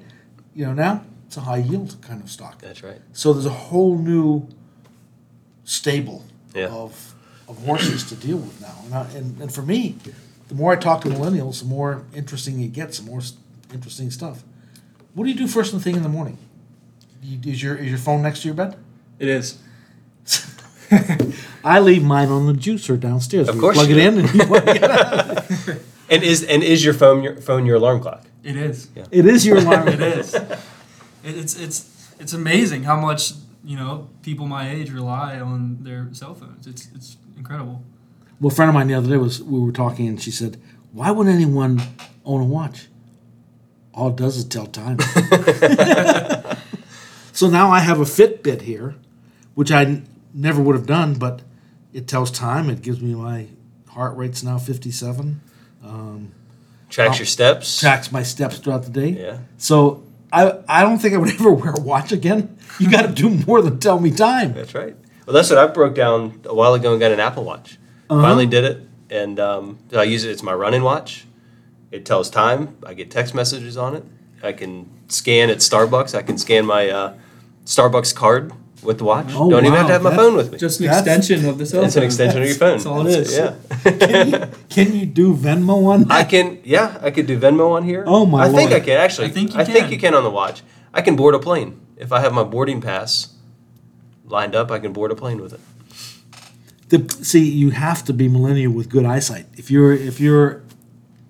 You 0.54 0.66
know, 0.66 0.72
now 0.72 1.04
it's 1.26 1.36
a 1.36 1.42
high 1.42 1.58
yield 1.58 1.96
kind 2.00 2.22
of 2.22 2.30
stock. 2.30 2.60
That's 2.60 2.82
right. 2.82 3.00
So 3.12 3.32
there's 3.32 3.46
a 3.46 3.50
whole 3.50 3.98
new 3.98 4.48
stable 5.64 6.24
Yeah. 6.54 6.68
of, 6.68 7.14
of 7.50 7.58
horses 7.64 8.04
to 8.08 8.14
deal 8.14 8.38
with 8.38 8.60
now. 8.60 8.74
And, 8.84 8.94
I, 8.94 9.10
and, 9.18 9.40
and 9.42 9.52
for 9.54 9.62
me, 9.62 9.96
the 10.48 10.54
more 10.54 10.72
I 10.72 10.76
talk 10.76 11.02
to 11.02 11.08
millennials, 11.08 11.60
the 11.60 11.66
more 11.68 12.04
interesting 12.14 12.60
it 12.62 12.72
gets, 12.72 12.98
the 13.00 13.06
more 13.10 13.18
s- 13.20 13.34
interesting 13.74 14.10
stuff. 14.10 14.42
What 15.14 15.24
do 15.24 15.30
you 15.30 15.36
do 15.36 15.46
first 15.48 15.74
thing 15.74 15.96
in 15.96 16.02
the 16.02 16.08
morning? 16.08 16.38
You, 17.22 17.38
is 17.52 17.62
your 17.62 17.76
is 17.76 17.88
your 17.90 17.98
phone 17.98 18.22
next 18.22 18.42
to 18.42 18.48
your 18.48 18.54
bed? 18.54 18.76
It 19.18 19.28
is. 19.28 19.58
I 21.64 21.78
leave 21.80 22.02
mine 22.02 22.28
on 22.28 22.46
the 22.46 22.52
juicer 22.52 22.98
downstairs. 22.98 23.48
Of 23.48 23.56
We 23.56 23.60
course 23.60 23.76
plug 23.76 23.88
you 23.90 23.96
it 23.96 24.00
do. 24.00 24.06
in, 24.08 24.24
and 24.24 24.34
you 24.34 24.46
plug 24.46 24.68
it 24.68 24.82
out. 24.82 25.80
And 26.12 26.24
is 26.24 26.42
and 26.42 26.64
is 26.64 26.84
your 26.84 26.92
phone 26.94 27.22
your 27.22 27.36
phone 27.36 27.66
your 27.66 27.76
alarm 27.76 28.00
clock? 28.00 28.24
It 28.42 28.56
is. 28.56 28.88
it 29.12 29.26
is 29.26 29.46
your 29.46 29.58
alarm. 29.58 29.86
It 29.96 30.00
is. 30.00 30.34
It, 30.34 30.48
it's 31.22 31.54
it's 31.56 32.12
it's 32.18 32.32
amazing 32.32 32.82
how 32.82 32.96
much 33.00 33.34
you 33.64 33.76
know 33.76 34.08
people 34.22 34.46
my 34.48 34.68
age 34.70 34.90
rely 34.90 35.38
on 35.38 35.78
their 35.84 36.08
cell 36.12 36.34
phones. 36.34 36.66
It's 36.66 36.88
it's 36.96 37.16
incredible. 37.40 37.82
Well, 38.40 38.52
a 38.52 38.54
friend 38.54 38.68
of 38.68 38.74
mine 38.74 38.86
the 38.86 38.94
other 38.94 39.08
day 39.08 39.16
was 39.16 39.42
we 39.42 39.58
were 39.58 39.72
talking, 39.72 40.06
and 40.06 40.22
she 40.22 40.30
said, 40.30 40.58
"Why 40.92 41.10
would 41.10 41.26
anyone 41.26 41.82
own 42.24 42.40
a 42.40 42.44
watch? 42.44 42.86
All 43.92 44.10
it 44.10 44.16
does 44.16 44.36
is 44.36 44.44
tell 44.44 44.66
time." 44.66 44.98
so 47.32 47.48
now 47.48 47.70
I 47.70 47.80
have 47.80 48.00
a 48.00 48.04
Fitbit 48.04 48.62
here, 48.62 48.94
which 49.54 49.70
I 49.72 49.82
n- 49.82 50.06
never 50.32 50.62
would 50.62 50.76
have 50.76 50.86
done, 50.86 51.14
but 51.14 51.42
it 51.92 52.06
tells 52.06 52.30
time. 52.30 52.70
It 52.70 52.82
gives 52.82 53.00
me 53.00 53.14
my 53.14 53.46
heart 53.88 54.16
rate's 54.16 54.42
now 54.42 54.58
fifty-seven. 54.58 55.40
Um, 55.84 56.32
tracks 56.88 57.18
your 57.18 57.26
steps. 57.26 57.80
Tracks 57.80 58.12
my 58.12 58.22
steps 58.22 58.58
throughout 58.58 58.84
the 58.84 58.90
day. 58.90 59.08
Yeah. 59.10 59.38
So 59.58 60.04
I 60.32 60.58
I 60.68 60.82
don't 60.82 60.98
think 60.98 61.14
I 61.14 61.18
would 61.18 61.30
ever 61.34 61.52
wear 61.52 61.72
a 61.72 61.80
watch 61.80 62.12
again. 62.12 62.56
You 62.78 62.90
got 62.90 63.02
to 63.02 63.12
do 63.12 63.30
more 63.46 63.62
than 63.62 63.78
tell 63.80 63.98
me 63.98 64.10
time. 64.10 64.54
That's 64.54 64.74
right. 64.74 64.96
Well, 65.30 65.36
that's 65.36 65.48
what 65.50 65.60
I 65.60 65.66
broke 65.68 65.94
down 65.94 66.40
a 66.44 66.52
while 66.52 66.74
ago 66.74 66.90
and 66.90 66.98
got 66.98 67.12
an 67.12 67.20
Apple 67.20 67.44
Watch. 67.44 67.78
Uh-huh. 68.08 68.20
Finally 68.20 68.46
did 68.46 68.64
it, 68.64 68.82
and 69.10 69.38
um, 69.38 69.78
I 69.96 70.02
use 70.02 70.24
it. 70.24 70.30
It's 70.32 70.42
my 70.42 70.52
running 70.52 70.82
watch. 70.82 71.24
It 71.92 72.04
tells 72.04 72.28
time. 72.30 72.76
I 72.84 72.94
get 72.94 73.12
text 73.12 73.32
messages 73.32 73.76
on 73.76 73.94
it. 73.94 74.02
I 74.42 74.50
can 74.52 74.90
scan 75.06 75.48
at 75.48 75.58
Starbucks. 75.58 76.16
I 76.18 76.22
can 76.22 76.36
scan 76.36 76.66
my 76.66 76.88
uh, 76.90 77.14
Starbucks 77.64 78.12
card 78.12 78.52
with 78.82 78.98
the 78.98 79.04
watch. 79.04 79.26
Oh, 79.28 79.48
Don't 79.48 79.64
even 79.64 79.76
have 79.78 79.86
to 79.86 79.92
have 79.92 80.02
my 80.02 80.10
That- 80.10 80.16
phone 80.18 80.34
with 80.34 80.50
me. 80.50 80.58
Just 80.58 80.80
an 80.80 80.86
That's- 80.86 81.06
extension 81.06 81.48
of 81.48 81.58
the 81.58 81.66
cell 81.66 81.82
phone. 81.82 81.86
it's 81.86 81.94
an 81.96 82.02
extension 82.02 82.42
of 82.42 82.48
your 82.48 82.56
phone. 82.56 82.70
That's 82.78 82.86
all 82.86 83.06
it 83.06 83.16
is. 83.16 83.32
Yeah. 83.36 83.54
Can 83.84 84.30
you, 84.32 84.48
can 84.68 84.92
you 84.96 85.06
do 85.06 85.32
Venmo 85.36 85.86
on 85.86 86.08
that? 86.08 86.10
I 86.12 86.24
can. 86.24 86.58
Yeah, 86.64 86.98
I 87.00 87.12
could 87.12 87.28
do 87.28 87.38
Venmo 87.38 87.70
on 87.70 87.84
here. 87.84 88.02
Oh, 88.04 88.26
my 88.26 88.46
I 88.46 88.48
think 88.48 88.72
I 88.72 88.80
can 88.80 88.96
actually. 88.98 89.28
I 89.28 89.30
think 89.30 89.54
you 89.54 89.60
I 89.60 89.64
think 89.64 89.92
you 89.92 89.98
can 90.00 90.12
on 90.16 90.24
the 90.24 90.30
watch. 90.30 90.64
I 90.92 91.02
can 91.02 91.14
board 91.14 91.36
a 91.36 91.38
plane 91.38 91.80
if 91.96 92.10
I 92.10 92.18
have 92.18 92.32
my 92.32 92.42
boarding 92.42 92.80
pass 92.80 93.36
lined 94.30 94.54
up. 94.54 94.70
I 94.70 94.78
can 94.78 94.92
board 94.92 95.10
a 95.10 95.14
plane 95.14 95.40
with 95.40 95.52
it. 95.52 95.60
the, 96.88 97.24
see 97.24 97.44
you 97.48 97.70
have 97.70 98.04
to 98.04 98.12
be 98.12 98.28
millennial 98.28 98.72
with 98.72 98.88
good 98.88 99.04
eyesight 99.04 99.46
if 99.56 99.70
you're 99.70 99.92
if 99.92 100.18
you're 100.20 100.62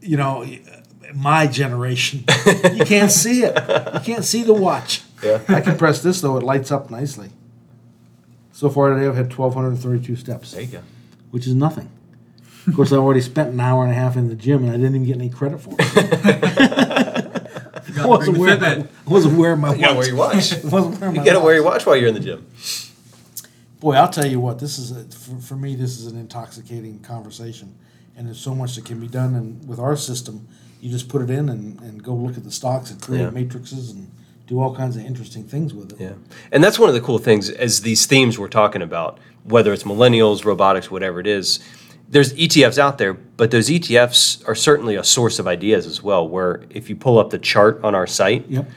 you 0.01 0.17
know 0.17 0.45
my 1.15 1.47
generation 1.47 2.25
you 2.73 2.85
can't 2.85 3.11
see 3.13 3.43
it 3.43 3.55
you 3.95 4.01
can't 4.01 4.25
see 4.25 4.43
the 4.43 4.55
watch 4.55 5.03
Yeah. 5.23 5.43
i 5.49 5.61
can 5.61 5.77
press 5.77 6.03
this 6.03 6.21
though 6.23 6.37
it 6.39 6.43
lights 6.43 6.71
up 6.73 6.89
nicely 6.91 7.29
so 8.53 8.71
far 8.71 8.95
today 8.95 9.07
i've 9.07 9.17
had 9.17 9.27
1232 9.37 10.17
steps 10.17 10.53
There 10.53 10.63
you 10.63 10.69
go. 10.69 10.81
which 11.31 11.47
is 11.47 11.55
nothing 11.55 11.91
of 12.67 12.75
course 12.75 12.91
i 12.93 12.97
already 12.97 13.21
spent 13.21 13.53
an 13.53 13.61
hour 13.61 13.83
and 13.83 13.93
a 13.93 13.97
half 13.97 14.17
in 14.17 14.29
the 14.29 14.35
gym 14.37 14.63
and 14.65 14.71
i 14.73 14.77
didn't 14.79 14.95
even 14.95 15.05
get 15.05 15.17
any 15.17 15.29
credit 15.29 15.61
for 15.61 15.75
it 15.79 17.31
I 17.99 18.07
wasn't, 18.07 18.39
wearing 18.39 18.61
my, 18.61 18.77
I 18.77 18.87
wasn't 19.11 19.37
wearing 19.37 19.61
my 19.61 19.75
You 19.75 19.81
gotta 19.83 19.95
watch. 19.95 19.99
wear 19.99 20.07
your 20.09 20.17
watch. 20.17 20.53
I 20.53 20.69
wasn't 20.69 21.01
wearing 21.01 21.17
You 21.17 21.25
gotta 21.25 21.41
wear 21.41 21.55
your 21.57 21.65
watch 21.65 21.85
while 21.85 21.97
you're 21.97 22.09
in 22.09 22.15
the 22.15 22.21
gym. 22.21 22.47
Boy, 23.81 23.95
I'll 23.95 24.09
tell 24.11 24.27
you 24.27 24.41
what, 24.41 24.59
this 24.59 24.79
is 24.79 24.91
a, 24.91 25.05
for, 25.05 25.41
for 25.41 25.57
me. 25.57 25.75
This 25.75 25.99
is 25.99 26.07
an 26.07 26.19
intoxicating 26.19 26.99
conversation, 27.01 27.75
and 28.17 28.27
there's 28.27 28.39
so 28.41 28.55
much 28.55 28.77
that 28.77 28.85
can 28.85 29.01
be 29.01 29.09
done. 29.09 29.35
And 29.35 29.67
with 29.67 29.79
our 29.79 29.97
system, 29.97 30.47
you 30.81 30.91
just 30.91 31.09
put 31.09 31.23
it 31.23 31.31
in 31.31 31.49
and, 31.49 31.81
and 31.81 32.03
go 32.03 32.15
look 32.15 32.37
at 32.37 32.45
the 32.45 32.51
stocks 32.51 32.91
and 32.91 33.01
create 33.01 33.23
Yeah. 33.23 33.31
matrices 33.31 33.91
and 33.93 34.11
do 34.47 34.61
all 34.61 34.75
kinds 34.75 34.97
of 34.97 35.05
interesting 35.05 35.45
things 35.45 35.73
with 35.73 35.93
it. 35.93 36.01
Yeah, 36.01 36.13
and 36.53 36.63
that's 36.63 36.79
one 36.79 36.89
of 36.91 36.95
the 36.95 37.01
cool 37.01 37.19
things 37.19 37.49
as 37.49 37.81
these 37.81 38.05
themes 38.07 38.39
we're 38.39 38.49
talking 38.49 38.83
about, 38.83 39.19
whether 39.45 39.73
it's 39.73 39.85
millennials, 39.85 40.45
robotics, 40.45 40.91
whatever 40.91 41.19
it 41.21 41.27
is. 41.27 41.61
There's 42.09 42.33
ETFs 42.35 42.77
out 42.77 42.99
there, 42.99 43.15
but 43.15 43.53
those 43.53 43.69
ETFs 43.71 44.47
are 44.49 44.57
certainly 44.57 44.97
a 44.97 45.05
source 45.05 45.39
of 45.39 45.47
ideas 45.47 45.87
as 45.87 46.03
well. 46.03 46.29
Where 46.29 46.65
if 46.69 46.91
you 46.91 46.97
pull 46.97 47.19
up 47.21 47.31
the 47.31 47.39
chart 47.39 47.81
on 47.85 47.95
our 47.95 48.07
site, 48.09 48.47
Yep. 48.51 48.69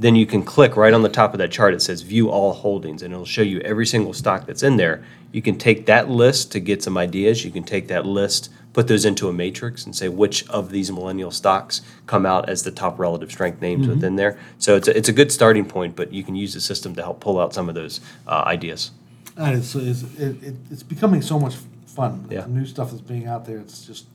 Then 0.00 0.16
you 0.16 0.24
can 0.24 0.42
click 0.42 0.76
right 0.76 0.94
on 0.94 1.02
the 1.02 1.10
top 1.10 1.34
of 1.34 1.38
that 1.38 1.52
chart. 1.52 1.74
It 1.74 1.82
says 1.82 2.00
View 2.00 2.30
All 2.30 2.54
Holdings, 2.54 3.02
and 3.02 3.12
it'll 3.12 3.26
show 3.26 3.42
you 3.42 3.60
every 3.60 3.86
single 3.86 4.14
stock 4.14 4.46
that's 4.46 4.62
in 4.62 4.78
there. 4.78 5.04
You 5.30 5.42
can 5.42 5.58
take 5.58 5.84
that 5.86 6.08
list 6.08 6.50
to 6.52 6.60
get 6.60 6.82
some 6.82 6.96
ideas. 6.96 7.44
You 7.44 7.50
can 7.50 7.64
take 7.64 7.86
that 7.88 8.06
list, 8.06 8.48
put 8.72 8.88
those 8.88 9.04
into 9.04 9.28
a 9.28 9.32
matrix, 9.32 9.84
and 9.84 9.94
say 9.94 10.08
which 10.08 10.48
of 10.48 10.70
these 10.70 10.90
millennial 10.90 11.30
stocks 11.30 11.82
come 12.06 12.24
out 12.24 12.48
as 12.48 12.62
the 12.62 12.70
top 12.70 12.98
relative 12.98 13.30
strength 13.30 13.60
names 13.60 13.86
within 13.86 14.16
there. 14.16 14.38
So 14.58 14.74
it's 14.74 14.88
a, 14.88 14.96
it's 14.96 15.10
a 15.10 15.12
good 15.12 15.30
starting 15.30 15.66
point, 15.66 15.96
but 15.96 16.14
you 16.14 16.24
can 16.24 16.34
use 16.34 16.54
the 16.54 16.62
system 16.62 16.94
to 16.94 17.02
help 17.02 17.20
pull 17.20 17.38
out 17.38 17.52
some 17.52 17.68
of 17.68 17.74
those 17.74 18.00
uh, 18.26 18.42
ideas. 18.46 18.92
And 19.36 19.58
it's, 19.58 19.74
it's, 19.74 20.02
it, 20.18 20.42
it, 20.42 20.54
it's 20.70 20.82
becoming 20.82 21.20
so 21.20 21.38
much 21.38 21.56
fun. 21.86 22.26
Yeah. 22.30 22.42
The 22.42 22.48
new 22.48 22.64
stuff 22.64 22.90
that's 22.90 23.02
being 23.02 23.26
out 23.26 23.44
there, 23.44 23.58
it's 23.58 23.86
just, 23.86 24.06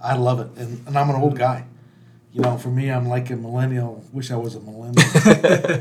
I 0.00 0.16
love 0.16 0.40
it. 0.40 0.48
And, 0.60 0.84
and 0.88 0.98
I'm 0.98 1.08
an 1.08 1.16
old 1.16 1.38
guy. 1.38 1.66
You 2.34 2.42
know, 2.42 2.58
for 2.58 2.68
me, 2.68 2.90
I'm 2.90 3.06
like 3.08 3.30
a 3.30 3.36
millennial. 3.36 4.04
Wish 4.12 4.30
I 4.32 4.36
was 4.36 4.56
a 4.56 4.60
millennial. 4.60 5.06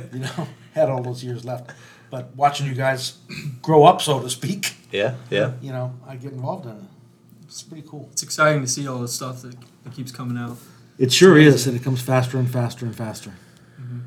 you 0.14 0.20
know, 0.20 0.48
had 0.74 0.88
all 0.90 1.02
those 1.02 1.24
years 1.24 1.44
left. 1.44 1.72
But 2.12 2.34
watching 2.36 2.68
you 2.68 2.76
guys 2.76 3.18
grow 3.64 3.84
up, 3.86 4.02
so 4.02 4.22
to 4.22 4.30
speak, 4.30 4.76
Yeah, 4.92 5.16
yeah. 5.32 5.54
you 5.64 5.72
know, 5.72 5.96
I 6.08 6.16
get 6.16 6.32
involved 6.32 6.66
in 6.68 6.72
it. 6.74 6.84
It's 7.46 7.64
pretty 7.64 7.88
cool. 7.88 8.08
It's 8.12 8.22
exciting 8.22 8.62
to 8.62 8.68
see 8.68 8.88
all 8.88 9.00
the 9.00 9.08
stuff 9.08 9.42
that, 9.42 9.56
that 9.84 9.94
keeps 9.94 10.12
coming 10.12 10.38
out. 10.38 10.58
It 11.00 11.12
sure 11.12 11.40
is, 11.40 11.66
and 11.66 11.76
it 11.76 11.82
comes 11.84 12.02
faster 12.04 12.38
and 12.38 12.48
faster 12.50 12.86
and 12.86 12.96
faster. 12.96 13.32
Mm-hmm. 13.82 14.00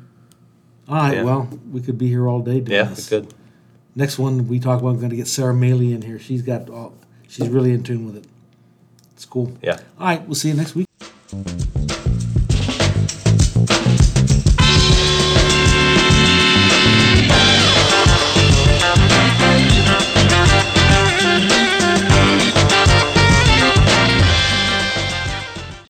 All 0.87 0.95
right, 0.95 1.15
Yeah. 1.15 1.23
well, 1.23 1.49
we 1.69 1.81
could 1.81 1.97
be 1.97 2.07
here 2.07 2.29
all 2.29 2.39
day 2.39 2.61
doing 2.61 2.71
Yeah, 2.77 2.83
this. 2.85 3.09
good. 3.09 3.33
Next 3.93 4.17
one 4.17 4.47
we 4.47 4.57
talk 4.61 4.79
about, 4.79 4.91
I'm 4.91 4.97
going 4.99 5.09
to 5.09 5.17
get 5.17 5.27
Sarah 5.27 5.53
Maley 5.53 5.93
in 5.93 6.01
here. 6.01 6.17
She's 6.17 6.41
got, 6.43 6.69
all, 6.69 6.93
she's 7.27 7.49
really 7.49 7.73
in 7.73 7.83
tune 7.83 8.05
with 8.05 8.15
it. 8.15 8.25
It's 9.15 9.25
cool. 9.25 9.51
Yeah. 9.61 9.79
All 9.99 10.07
right, 10.07 10.25
we'll 10.25 10.35
see 10.35 10.47
you 10.47 10.53
next 10.53 10.75
week. 10.75 10.87